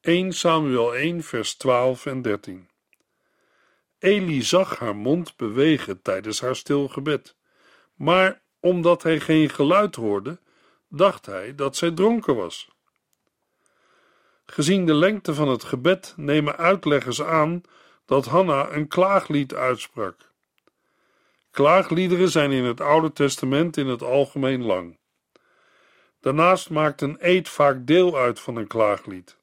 1 0.00 0.32
Samuel 0.32 0.94
1 0.94 1.22
vers 1.22 1.54
12 1.54 2.06
en 2.06 2.22
13 2.22 2.68
Eli 3.98 4.42
zag 4.42 4.78
haar 4.78 4.96
mond 4.96 5.36
bewegen 5.36 6.02
tijdens 6.02 6.40
haar 6.40 6.56
stil 6.56 6.88
gebed, 6.88 7.36
maar 7.96 8.42
omdat 8.60 9.02
hij 9.02 9.20
geen 9.20 9.50
geluid 9.50 9.94
hoorde, 9.94 10.38
dacht 10.88 11.26
hij 11.26 11.54
dat 11.54 11.76
zij 11.76 11.90
dronken 11.90 12.36
was. 12.36 12.68
Gezien 14.46 14.86
de 14.86 14.94
lengte 14.94 15.34
van 15.34 15.48
het 15.48 15.64
gebed 15.64 16.14
nemen 16.16 16.56
uitleggers 16.56 17.22
aan 17.22 17.62
dat 18.04 18.26
Hanna 18.26 18.70
een 18.70 18.88
klaaglied 18.88 19.54
uitsprak. 19.54 20.32
Klaagliederen 21.50 22.28
zijn 22.28 22.52
in 22.52 22.64
het 22.64 22.80
Oude 22.80 23.12
Testament 23.12 23.76
in 23.76 23.86
het 23.86 24.02
algemeen 24.02 24.62
lang. 24.62 24.98
Daarnaast 26.20 26.70
maakt 26.70 27.00
een 27.00 27.16
eed 27.20 27.48
vaak 27.48 27.86
deel 27.86 28.16
uit 28.16 28.40
van 28.40 28.56
een 28.56 28.66
klaaglied. 28.66 29.38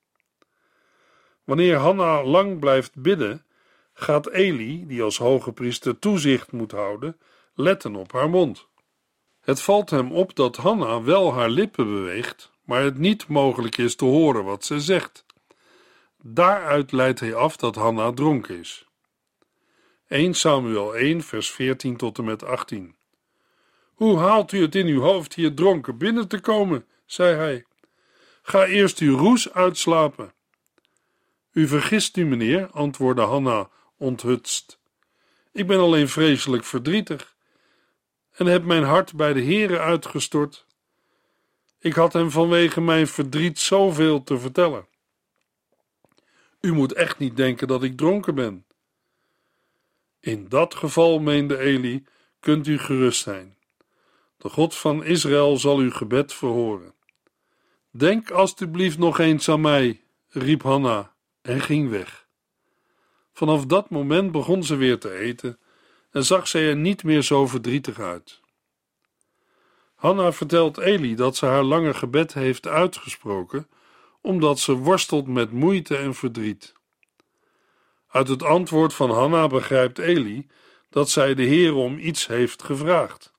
Wanneer 1.43 1.75
Hanna 1.75 2.23
lang 2.23 2.59
blijft 2.59 3.01
bidden, 3.01 3.45
gaat 3.93 4.29
Eli, 4.29 4.87
die 4.87 5.03
als 5.03 5.17
hoge 5.17 5.51
priester 5.51 5.99
toezicht 5.99 6.51
moet 6.51 6.71
houden, 6.71 7.19
letten 7.53 7.95
op 7.95 8.11
haar 8.11 8.29
mond. 8.29 8.67
Het 9.41 9.61
valt 9.61 9.89
hem 9.89 10.11
op 10.11 10.35
dat 10.35 10.55
Hanna 10.55 11.01
wel 11.01 11.33
haar 11.33 11.49
lippen 11.49 11.85
beweegt, 11.85 12.51
maar 12.63 12.83
het 12.83 12.97
niet 12.97 13.27
mogelijk 13.27 13.77
is 13.77 13.95
te 13.95 14.05
horen 14.05 14.43
wat 14.43 14.65
ze 14.65 14.79
zegt. 14.79 15.25
Daaruit 16.21 16.91
leidt 16.91 17.19
hij 17.19 17.35
af 17.35 17.55
dat 17.55 17.75
Hanna 17.75 18.11
dronken 18.11 18.59
is. 18.59 18.87
1 20.07 20.33
Samuel 20.33 20.95
1, 20.95 21.21
vers 21.21 21.51
14 21.51 21.97
tot 21.97 22.17
en 22.17 22.23
met 22.23 22.43
18. 22.43 22.95
Hoe 23.93 24.17
haalt 24.17 24.51
u 24.51 24.61
het 24.61 24.75
in 24.75 24.87
uw 24.87 25.01
hoofd 25.01 25.33
hier 25.33 25.53
dronken 25.53 25.97
binnen 25.97 26.27
te 26.27 26.39
komen? 26.39 26.85
zei 27.05 27.35
hij. 27.35 27.65
Ga 28.41 28.65
eerst 28.65 28.99
uw 28.99 29.17
roes 29.17 29.53
uitslapen. 29.53 30.33
U 31.51 31.67
vergist 31.67 32.17
u, 32.17 32.25
meneer, 32.25 32.69
antwoordde 32.71 33.21
Hanna 33.21 33.69
onthutst. 33.97 34.79
Ik 35.51 35.67
ben 35.67 35.79
alleen 35.79 36.09
vreselijk 36.09 36.63
verdrietig 36.63 37.32
en 38.33 38.45
heb 38.45 38.63
mijn 38.63 38.83
hart 38.83 39.15
bij 39.15 39.33
de 39.33 39.43
Heere 39.43 39.79
uitgestort. 39.79 40.65
Ik 41.79 41.93
had 41.93 42.13
hem 42.13 42.31
vanwege 42.31 42.81
mijn 42.81 43.07
verdriet 43.07 43.59
zoveel 43.59 44.23
te 44.23 44.39
vertellen. 44.39 44.87
U 46.61 46.73
moet 46.73 46.93
echt 46.93 47.17
niet 47.17 47.35
denken 47.35 47.67
dat 47.67 47.83
ik 47.83 47.97
dronken 47.97 48.35
ben. 48.35 48.65
In 50.19 50.49
dat 50.49 50.75
geval, 50.75 51.19
meende 51.19 51.57
Eli, 51.57 52.03
kunt 52.39 52.67
u 52.67 52.77
gerust 52.77 53.21
zijn. 53.21 53.57
De 54.37 54.49
God 54.49 54.75
van 54.75 55.03
Israël 55.03 55.57
zal 55.57 55.77
uw 55.77 55.91
gebed 55.91 56.33
verhoren. 56.33 56.93
Denk 57.91 58.31
alstublieft 58.31 58.97
nog 58.97 59.19
eens 59.19 59.49
aan 59.49 59.61
mij, 59.61 60.01
riep 60.29 60.61
Hanna 60.61 61.13
en 61.41 61.61
ging 61.61 61.89
weg. 61.89 62.27
Vanaf 63.33 63.65
dat 63.65 63.89
moment 63.89 64.31
begon 64.31 64.63
ze 64.63 64.75
weer 64.75 64.99
te 64.99 65.11
eten 65.11 65.59
en 66.13 66.25
zag 66.25 66.47
zij 66.47 66.69
er 66.69 66.75
niet 66.75 67.03
meer 67.03 67.21
zo 67.21 67.47
verdrietig 67.47 67.99
uit. 67.99 68.41
Hanna 69.95 70.31
vertelt 70.31 70.77
Eli 70.77 71.15
dat 71.15 71.35
ze 71.35 71.45
haar 71.45 71.63
lange 71.63 71.93
gebed 71.93 72.33
heeft 72.33 72.67
uitgesproken 72.67 73.67
omdat 74.21 74.59
ze 74.59 74.73
worstelt 74.73 75.27
met 75.27 75.51
moeite 75.51 75.97
en 75.97 76.15
verdriet. 76.15 76.73
Uit 78.07 78.27
het 78.27 78.43
antwoord 78.43 78.93
van 78.93 79.11
Hanna 79.11 79.47
begrijpt 79.47 79.99
Eli 79.99 80.47
dat 80.89 81.09
zij 81.09 81.35
de 81.35 81.43
Heer 81.43 81.73
om 81.73 81.97
iets 81.97 82.27
heeft 82.27 82.63
gevraagd. 82.63 83.33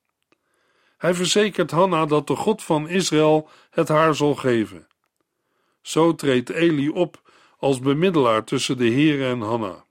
Hij 0.96 1.14
verzekert 1.14 1.70
Hanna 1.70 2.06
dat 2.06 2.26
de 2.26 2.36
God 2.36 2.62
van 2.62 2.88
Israël 2.88 3.48
het 3.70 3.88
haar 3.88 4.14
zal 4.14 4.34
geven. 4.34 4.86
Zo 5.82 6.14
treedt 6.14 6.50
Eli 6.50 6.88
op 6.88 7.22
als 7.58 7.78
bemiddelaar 7.78 8.44
tussen 8.44 8.76
de 8.76 8.88
Heer 8.88 9.28
en 9.28 9.40
Hanna. 9.40 9.84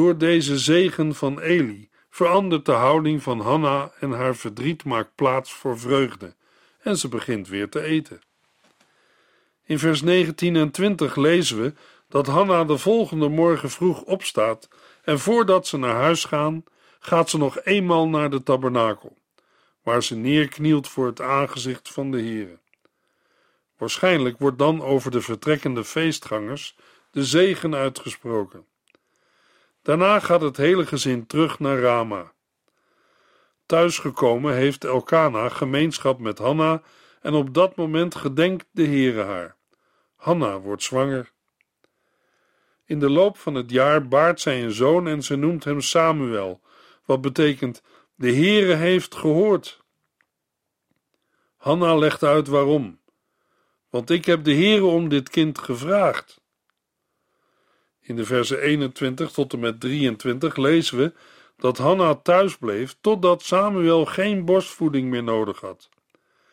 Door 0.00 0.18
deze 0.18 0.58
zegen 0.58 1.14
van 1.14 1.40
Eli 1.40 1.88
verandert 2.10 2.66
de 2.66 2.72
houding 2.72 3.22
van 3.22 3.40
Hanna 3.40 3.92
en 3.98 4.10
haar 4.10 4.36
verdriet 4.36 4.84
maakt 4.84 5.14
plaats 5.14 5.52
voor 5.52 5.78
vreugde 5.78 6.34
en 6.82 6.96
ze 6.96 7.08
begint 7.08 7.48
weer 7.48 7.68
te 7.68 7.82
eten. 7.82 8.20
In 9.64 9.78
vers 9.78 10.02
19 10.02 10.56
en 10.56 10.70
20 10.70 11.16
lezen 11.16 11.62
we 11.62 11.72
dat 12.08 12.26
Hanna 12.26 12.64
de 12.64 12.78
volgende 12.78 13.28
morgen 13.28 13.70
vroeg 13.70 14.02
opstaat 14.02 14.68
en 15.02 15.18
voordat 15.18 15.66
ze 15.66 15.76
naar 15.76 15.94
huis 15.94 16.24
gaan, 16.24 16.64
gaat 17.00 17.30
ze 17.30 17.38
nog 17.38 17.60
eenmaal 17.64 18.08
naar 18.08 18.30
de 18.30 18.42
tabernakel, 18.42 19.16
waar 19.82 20.02
ze 20.02 20.16
neerknielt 20.16 20.88
voor 20.88 21.06
het 21.06 21.20
aangezicht 21.20 21.88
van 21.88 22.10
de 22.10 22.18
Heere. 22.18 22.58
Waarschijnlijk 23.76 24.38
wordt 24.38 24.58
dan 24.58 24.82
over 24.82 25.10
de 25.10 25.20
vertrekkende 25.20 25.84
feestgangers 25.84 26.76
de 27.10 27.24
zegen 27.24 27.74
uitgesproken. 27.74 28.68
Daarna 29.82 30.20
gaat 30.20 30.40
het 30.40 30.56
hele 30.56 30.86
gezin 30.86 31.26
terug 31.26 31.58
naar 31.58 31.78
Rama. 31.78 32.32
Thuisgekomen 33.66 34.54
heeft 34.54 34.84
Elkana 34.84 35.48
gemeenschap 35.48 36.18
met 36.18 36.38
Hanna 36.38 36.82
en 37.20 37.34
op 37.34 37.54
dat 37.54 37.76
moment 37.76 38.14
gedenkt 38.14 38.66
de 38.70 38.86
Heere 38.86 39.22
haar. 39.22 39.56
Hanna 40.16 40.60
wordt 40.60 40.82
zwanger. 40.82 41.32
In 42.84 43.00
de 43.00 43.10
loop 43.10 43.38
van 43.38 43.54
het 43.54 43.70
jaar 43.70 44.08
baart 44.08 44.40
zij 44.40 44.64
een 44.64 44.72
zoon 44.72 45.06
en 45.06 45.22
ze 45.22 45.36
noemt 45.36 45.64
hem 45.64 45.80
Samuel, 45.80 46.60
wat 47.04 47.20
betekent 47.20 47.82
de 48.14 48.32
Heere 48.32 48.74
heeft 48.74 49.14
gehoord. 49.14 49.82
Hanna 51.56 51.94
legt 51.94 52.22
uit 52.22 52.46
waarom. 52.46 53.00
Want 53.90 54.10
ik 54.10 54.24
heb 54.24 54.44
de 54.44 54.54
Heere 54.54 54.84
om 54.84 55.08
dit 55.08 55.28
kind 55.28 55.58
gevraagd. 55.58 56.39
In 58.10 58.16
de 58.16 58.24
versen 58.24 58.60
21 58.60 59.30
tot 59.30 59.52
en 59.52 59.58
met 59.58 59.80
23 59.80 60.56
lezen 60.56 60.98
we 60.98 61.12
dat 61.56 61.78
Hanna 61.78 62.14
thuis 62.14 62.56
bleef 62.56 62.96
totdat 63.00 63.42
Samuel 63.42 64.04
geen 64.04 64.44
borstvoeding 64.44 65.10
meer 65.10 65.22
nodig 65.22 65.60
had. 65.60 65.88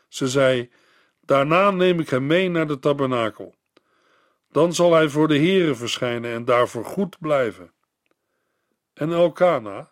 Ze 0.07 0.27
zei: 0.27 0.71
Daarna 1.21 1.71
neem 1.71 1.99
ik 1.99 2.09
hem 2.09 2.25
mee 2.25 2.49
naar 2.49 2.67
de 2.67 2.79
tabernakel. 2.79 3.55
Dan 4.51 4.73
zal 4.73 4.93
hij 4.93 5.09
voor 5.09 5.27
de 5.27 5.37
Heere 5.37 5.75
verschijnen 5.75 6.33
en 6.33 6.45
daarvoor 6.45 6.85
goed 6.85 7.19
blijven. 7.19 7.71
En 8.93 9.11
Elkana, 9.11 9.91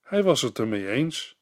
hij 0.00 0.22
was 0.22 0.42
het 0.42 0.58
ermee 0.58 0.90
eens. 0.90 1.36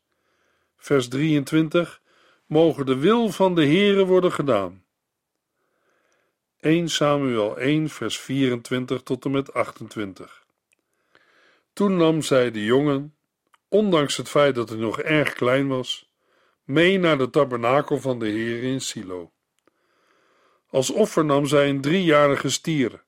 Vers 0.77 1.09
23: 1.09 2.01
Mogen 2.47 2.87
de 2.87 2.97
wil 2.97 3.29
van 3.29 3.55
de 3.55 3.65
Heere 3.67 4.05
worden 4.05 4.33
gedaan. 4.33 4.86
1 6.67 6.89
Samuel 6.89 7.57
1, 7.59 7.89
vers 7.89 8.19
24 8.21 9.03
tot 9.03 9.25
en 9.25 9.31
met 9.31 9.53
28. 9.53 10.45
Toen 11.73 11.97
nam 11.97 12.23
zij 12.23 12.51
de 12.51 12.65
jongen, 12.65 13.15
ondanks 13.69 14.17
het 14.17 14.29
feit 14.29 14.55
dat 14.55 14.69
hij 14.69 14.79
nog 14.79 15.01
erg 15.01 15.33
klein 15.33 15.69
was, 15.69 16.11
mee 16.65 16.99
naar 16.99 17.19
de 17.19 17.31
tabernakel 17.31 18.01
van 18.01 18.19
de 18.19 18.27
Heer 18.27 18.63
in 18.63 18.81
Silo. 18.81 19.33
Als 20.71 20.91
offer 20.91 21.25
nam 21.25 21.47
zij 21.47 21.69
een 21.69 21.81
driejarige 21.81 22.51
stier, 22.51 23.05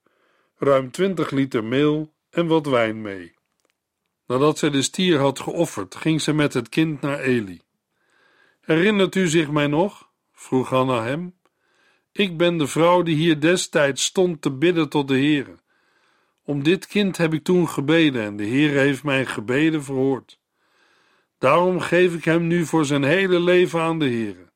ruim 0.57 0.91
twintig 0.91 1.31
liter 1.31 1.65
meel 1.65 2.13
en 2.31 2.47
wat 2.47 2.67
wijn 2.67 3.03
mee. 3.03 3.35
Nadat 4.27 4.59
zij 4.59 4.71
de 4.71 4.83
stier 4.83 5.19
had 5.19 5.41
geofferd, 5.41 5.95
ging 5.95 6.21
ze 6.21 6.33
met 6.33 6.55
het 6.55 6.69
kind 6.69 7.01
naar 7.01 7.21
Eli. 7.21 7.61
Herinnert 8.61 9.15
u 9.15 9.29
zich 9.29 9.51
mij 9.51 9.67
nog? 9.67 10.09
vroeg 10.33 10.69
Hanna 10.69 11.03
hem. 11.03 11.38
Ik 12.19 12.37
ben 12.37 12.57
de 12.57 12.67
vrouw 12.67 13.03
die 13.03 13.17
hier 13.17 13.41
destijds 13.41 14.05
stond 14.05 14.43
te 14.43 14.51
bidden 14.51 14.89
tot 14.89 15.09
de 15.09 15.15
Heere. 15.15 15.59
Om 16.45 16.63
dit 16.63 16.87
kind 16.87 17.17
heb 17.17 17.33
ik 17.33 17.45
toen 17.45 17.69
gebeden 17.69 18.23
en 18.23 18.37
de 18.37 18.45
Heer 18.45 18.71
heeft 18.71 19.03
mijn 19.03 19.27
gebeden 19.27 19.85
verhoord. 19.85 20.41
Daarom 21.39 21.81
geef 21.81 22.15
ik 22.15 22.25
hem 22.25 22.47
nu 22.47 22.67
voor 22.67 22.85
zijn 22.85 23.03
hele 23.03 23.41
leven 23.41 23.81
aan 23.81 23.99
de 23.99 24.05
Heere. 24.05 24.53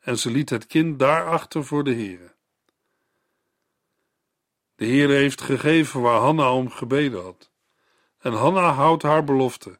En 0.00 0.18
ze 0.18 0.30
liet 0.30 0.50
het 0.50 0.66
kind 0.66 0.98
daarachter 0.98 1.64
voor 1.64 1.84
de 1.84 1.94
Heere. 1.94 2.34
De 4.74 4.86
Heere 4.86 5.14
heeft 5.14 5.40
gegeven 5.40 6.00
waar 6.00 6.20
Hanna 6.20 6.52
om 6.52 6.70
gebeden 6.70 7.22
had. 7.22 7.52
En 8.18 8.32
Hanna 8.32 8.72
houdt 8.72 9.02
haar 9.02 9.24
belofte 9.24 9.78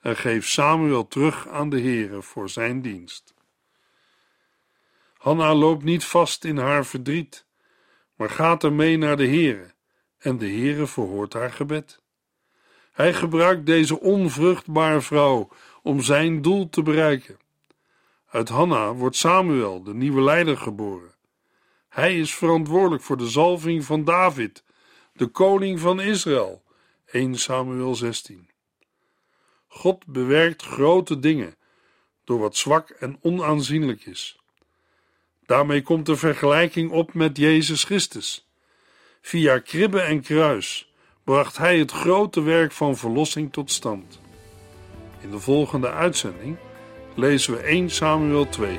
en 0.00 0.16
geeft 0.16 0.48
Samuel 0.48 1.08
terug 1.08 1.48
aan 1.48 1.70
de 1.70 1.80
Heere 1.80 2.22
voor 2.22 2.48
zijn 2.48 2.82
dienst. 2.82 3.36
Hanna 5.18 5.54
loopt 5.54 5.84
niet 5.84 6.04
vast 6.04 6.44
in 6.44 6.56
haar 6.58 6.86
verdriet, 6.86 7.46
maar 8.14 8.30
gaat 8.30 8.64
ermee 8.64 8.96
naar 8.96 9.16
de 9.16 9.26
Heere 9.26 9.74
en 10.18 10.38
de 10.38 10.46
Heere 10.48 10.86
verhoort 10.86 11.32
haar 11.32 11.52
gebed. 11.52 12.02
Hij 12.92 13.14
gebruikt 13.14 13.66
deze 13.66 14.00
onvruchtbare 14.00 15.00
vrouw 15.00 15.48
om 15.82 16.00
zijn 16.02 16.42
doel 16.42 16.68
te 16.70 16.82
bereiken. 16.82 17.38
Uit 18.30 18.48
Hanna 18.48 18.94
wordt 18.94 19.16
Samuel, 19.16 19.82
de 19.82 19.94
nieuwe 19.94 20.20
leider, 20.20 20.56
geboren. 20.56 21.14
Hij 21.88 22.18
is 22.18 22.34
verantwoordelijk 22.34 23.02
voor 23.02 23.16
de 23.16 23.28
zalving 23.28 23.84
van 23.84 24.04
David, 24.04 24.64
de 25.12 25.26
koning 25.26 25.80
van 25.80 26.00
Israël. 26.00 26.62
1 27.06 27.34
Samuel 27.38 27.94
16. 27.94 28.48
God 29.66 30.06
bewerkt 30.06 30.62
grote 30.62 31.18
dingen 31.18 31.56
door 32.24 32.38
wat 32.38 32.56
zwak 32.56 32.90
en 32.90 33.18
onaanzienlijk 33.20 34.06
is. 34.06 34.37
Daarmee 35.48 35.82
komt 35.82 36.06
de 36.06 36.16
vergelijking 36.16 36.90
op 36.90 37.14
met 37.14 37.36
Jezus 37.36 37.84
Christus. 37.84 38.48
Via 39.20 39.58
kribbe 39.58 40.00
en 40.00 40.20
kruis 40.20 40.92
bracht 41.24 41.56
hij 41.56 41.78
het 41.78 41.90
grote 41.90 42.42
werk 42.42 42.72
van 42.72 42.96
verlossing 42.96 43.52
tot 43.52 43.70
stand. 43.70 44.20
In 45.20 45.30
de 45.30 45.38
volgende 45.38 45.90
uitzending 45.90 46.56
lezen 47.14 47.52
we 47.52 47.60
1 47.60 47.90
Samuel 47.90 48.48
2. 48.48 48.78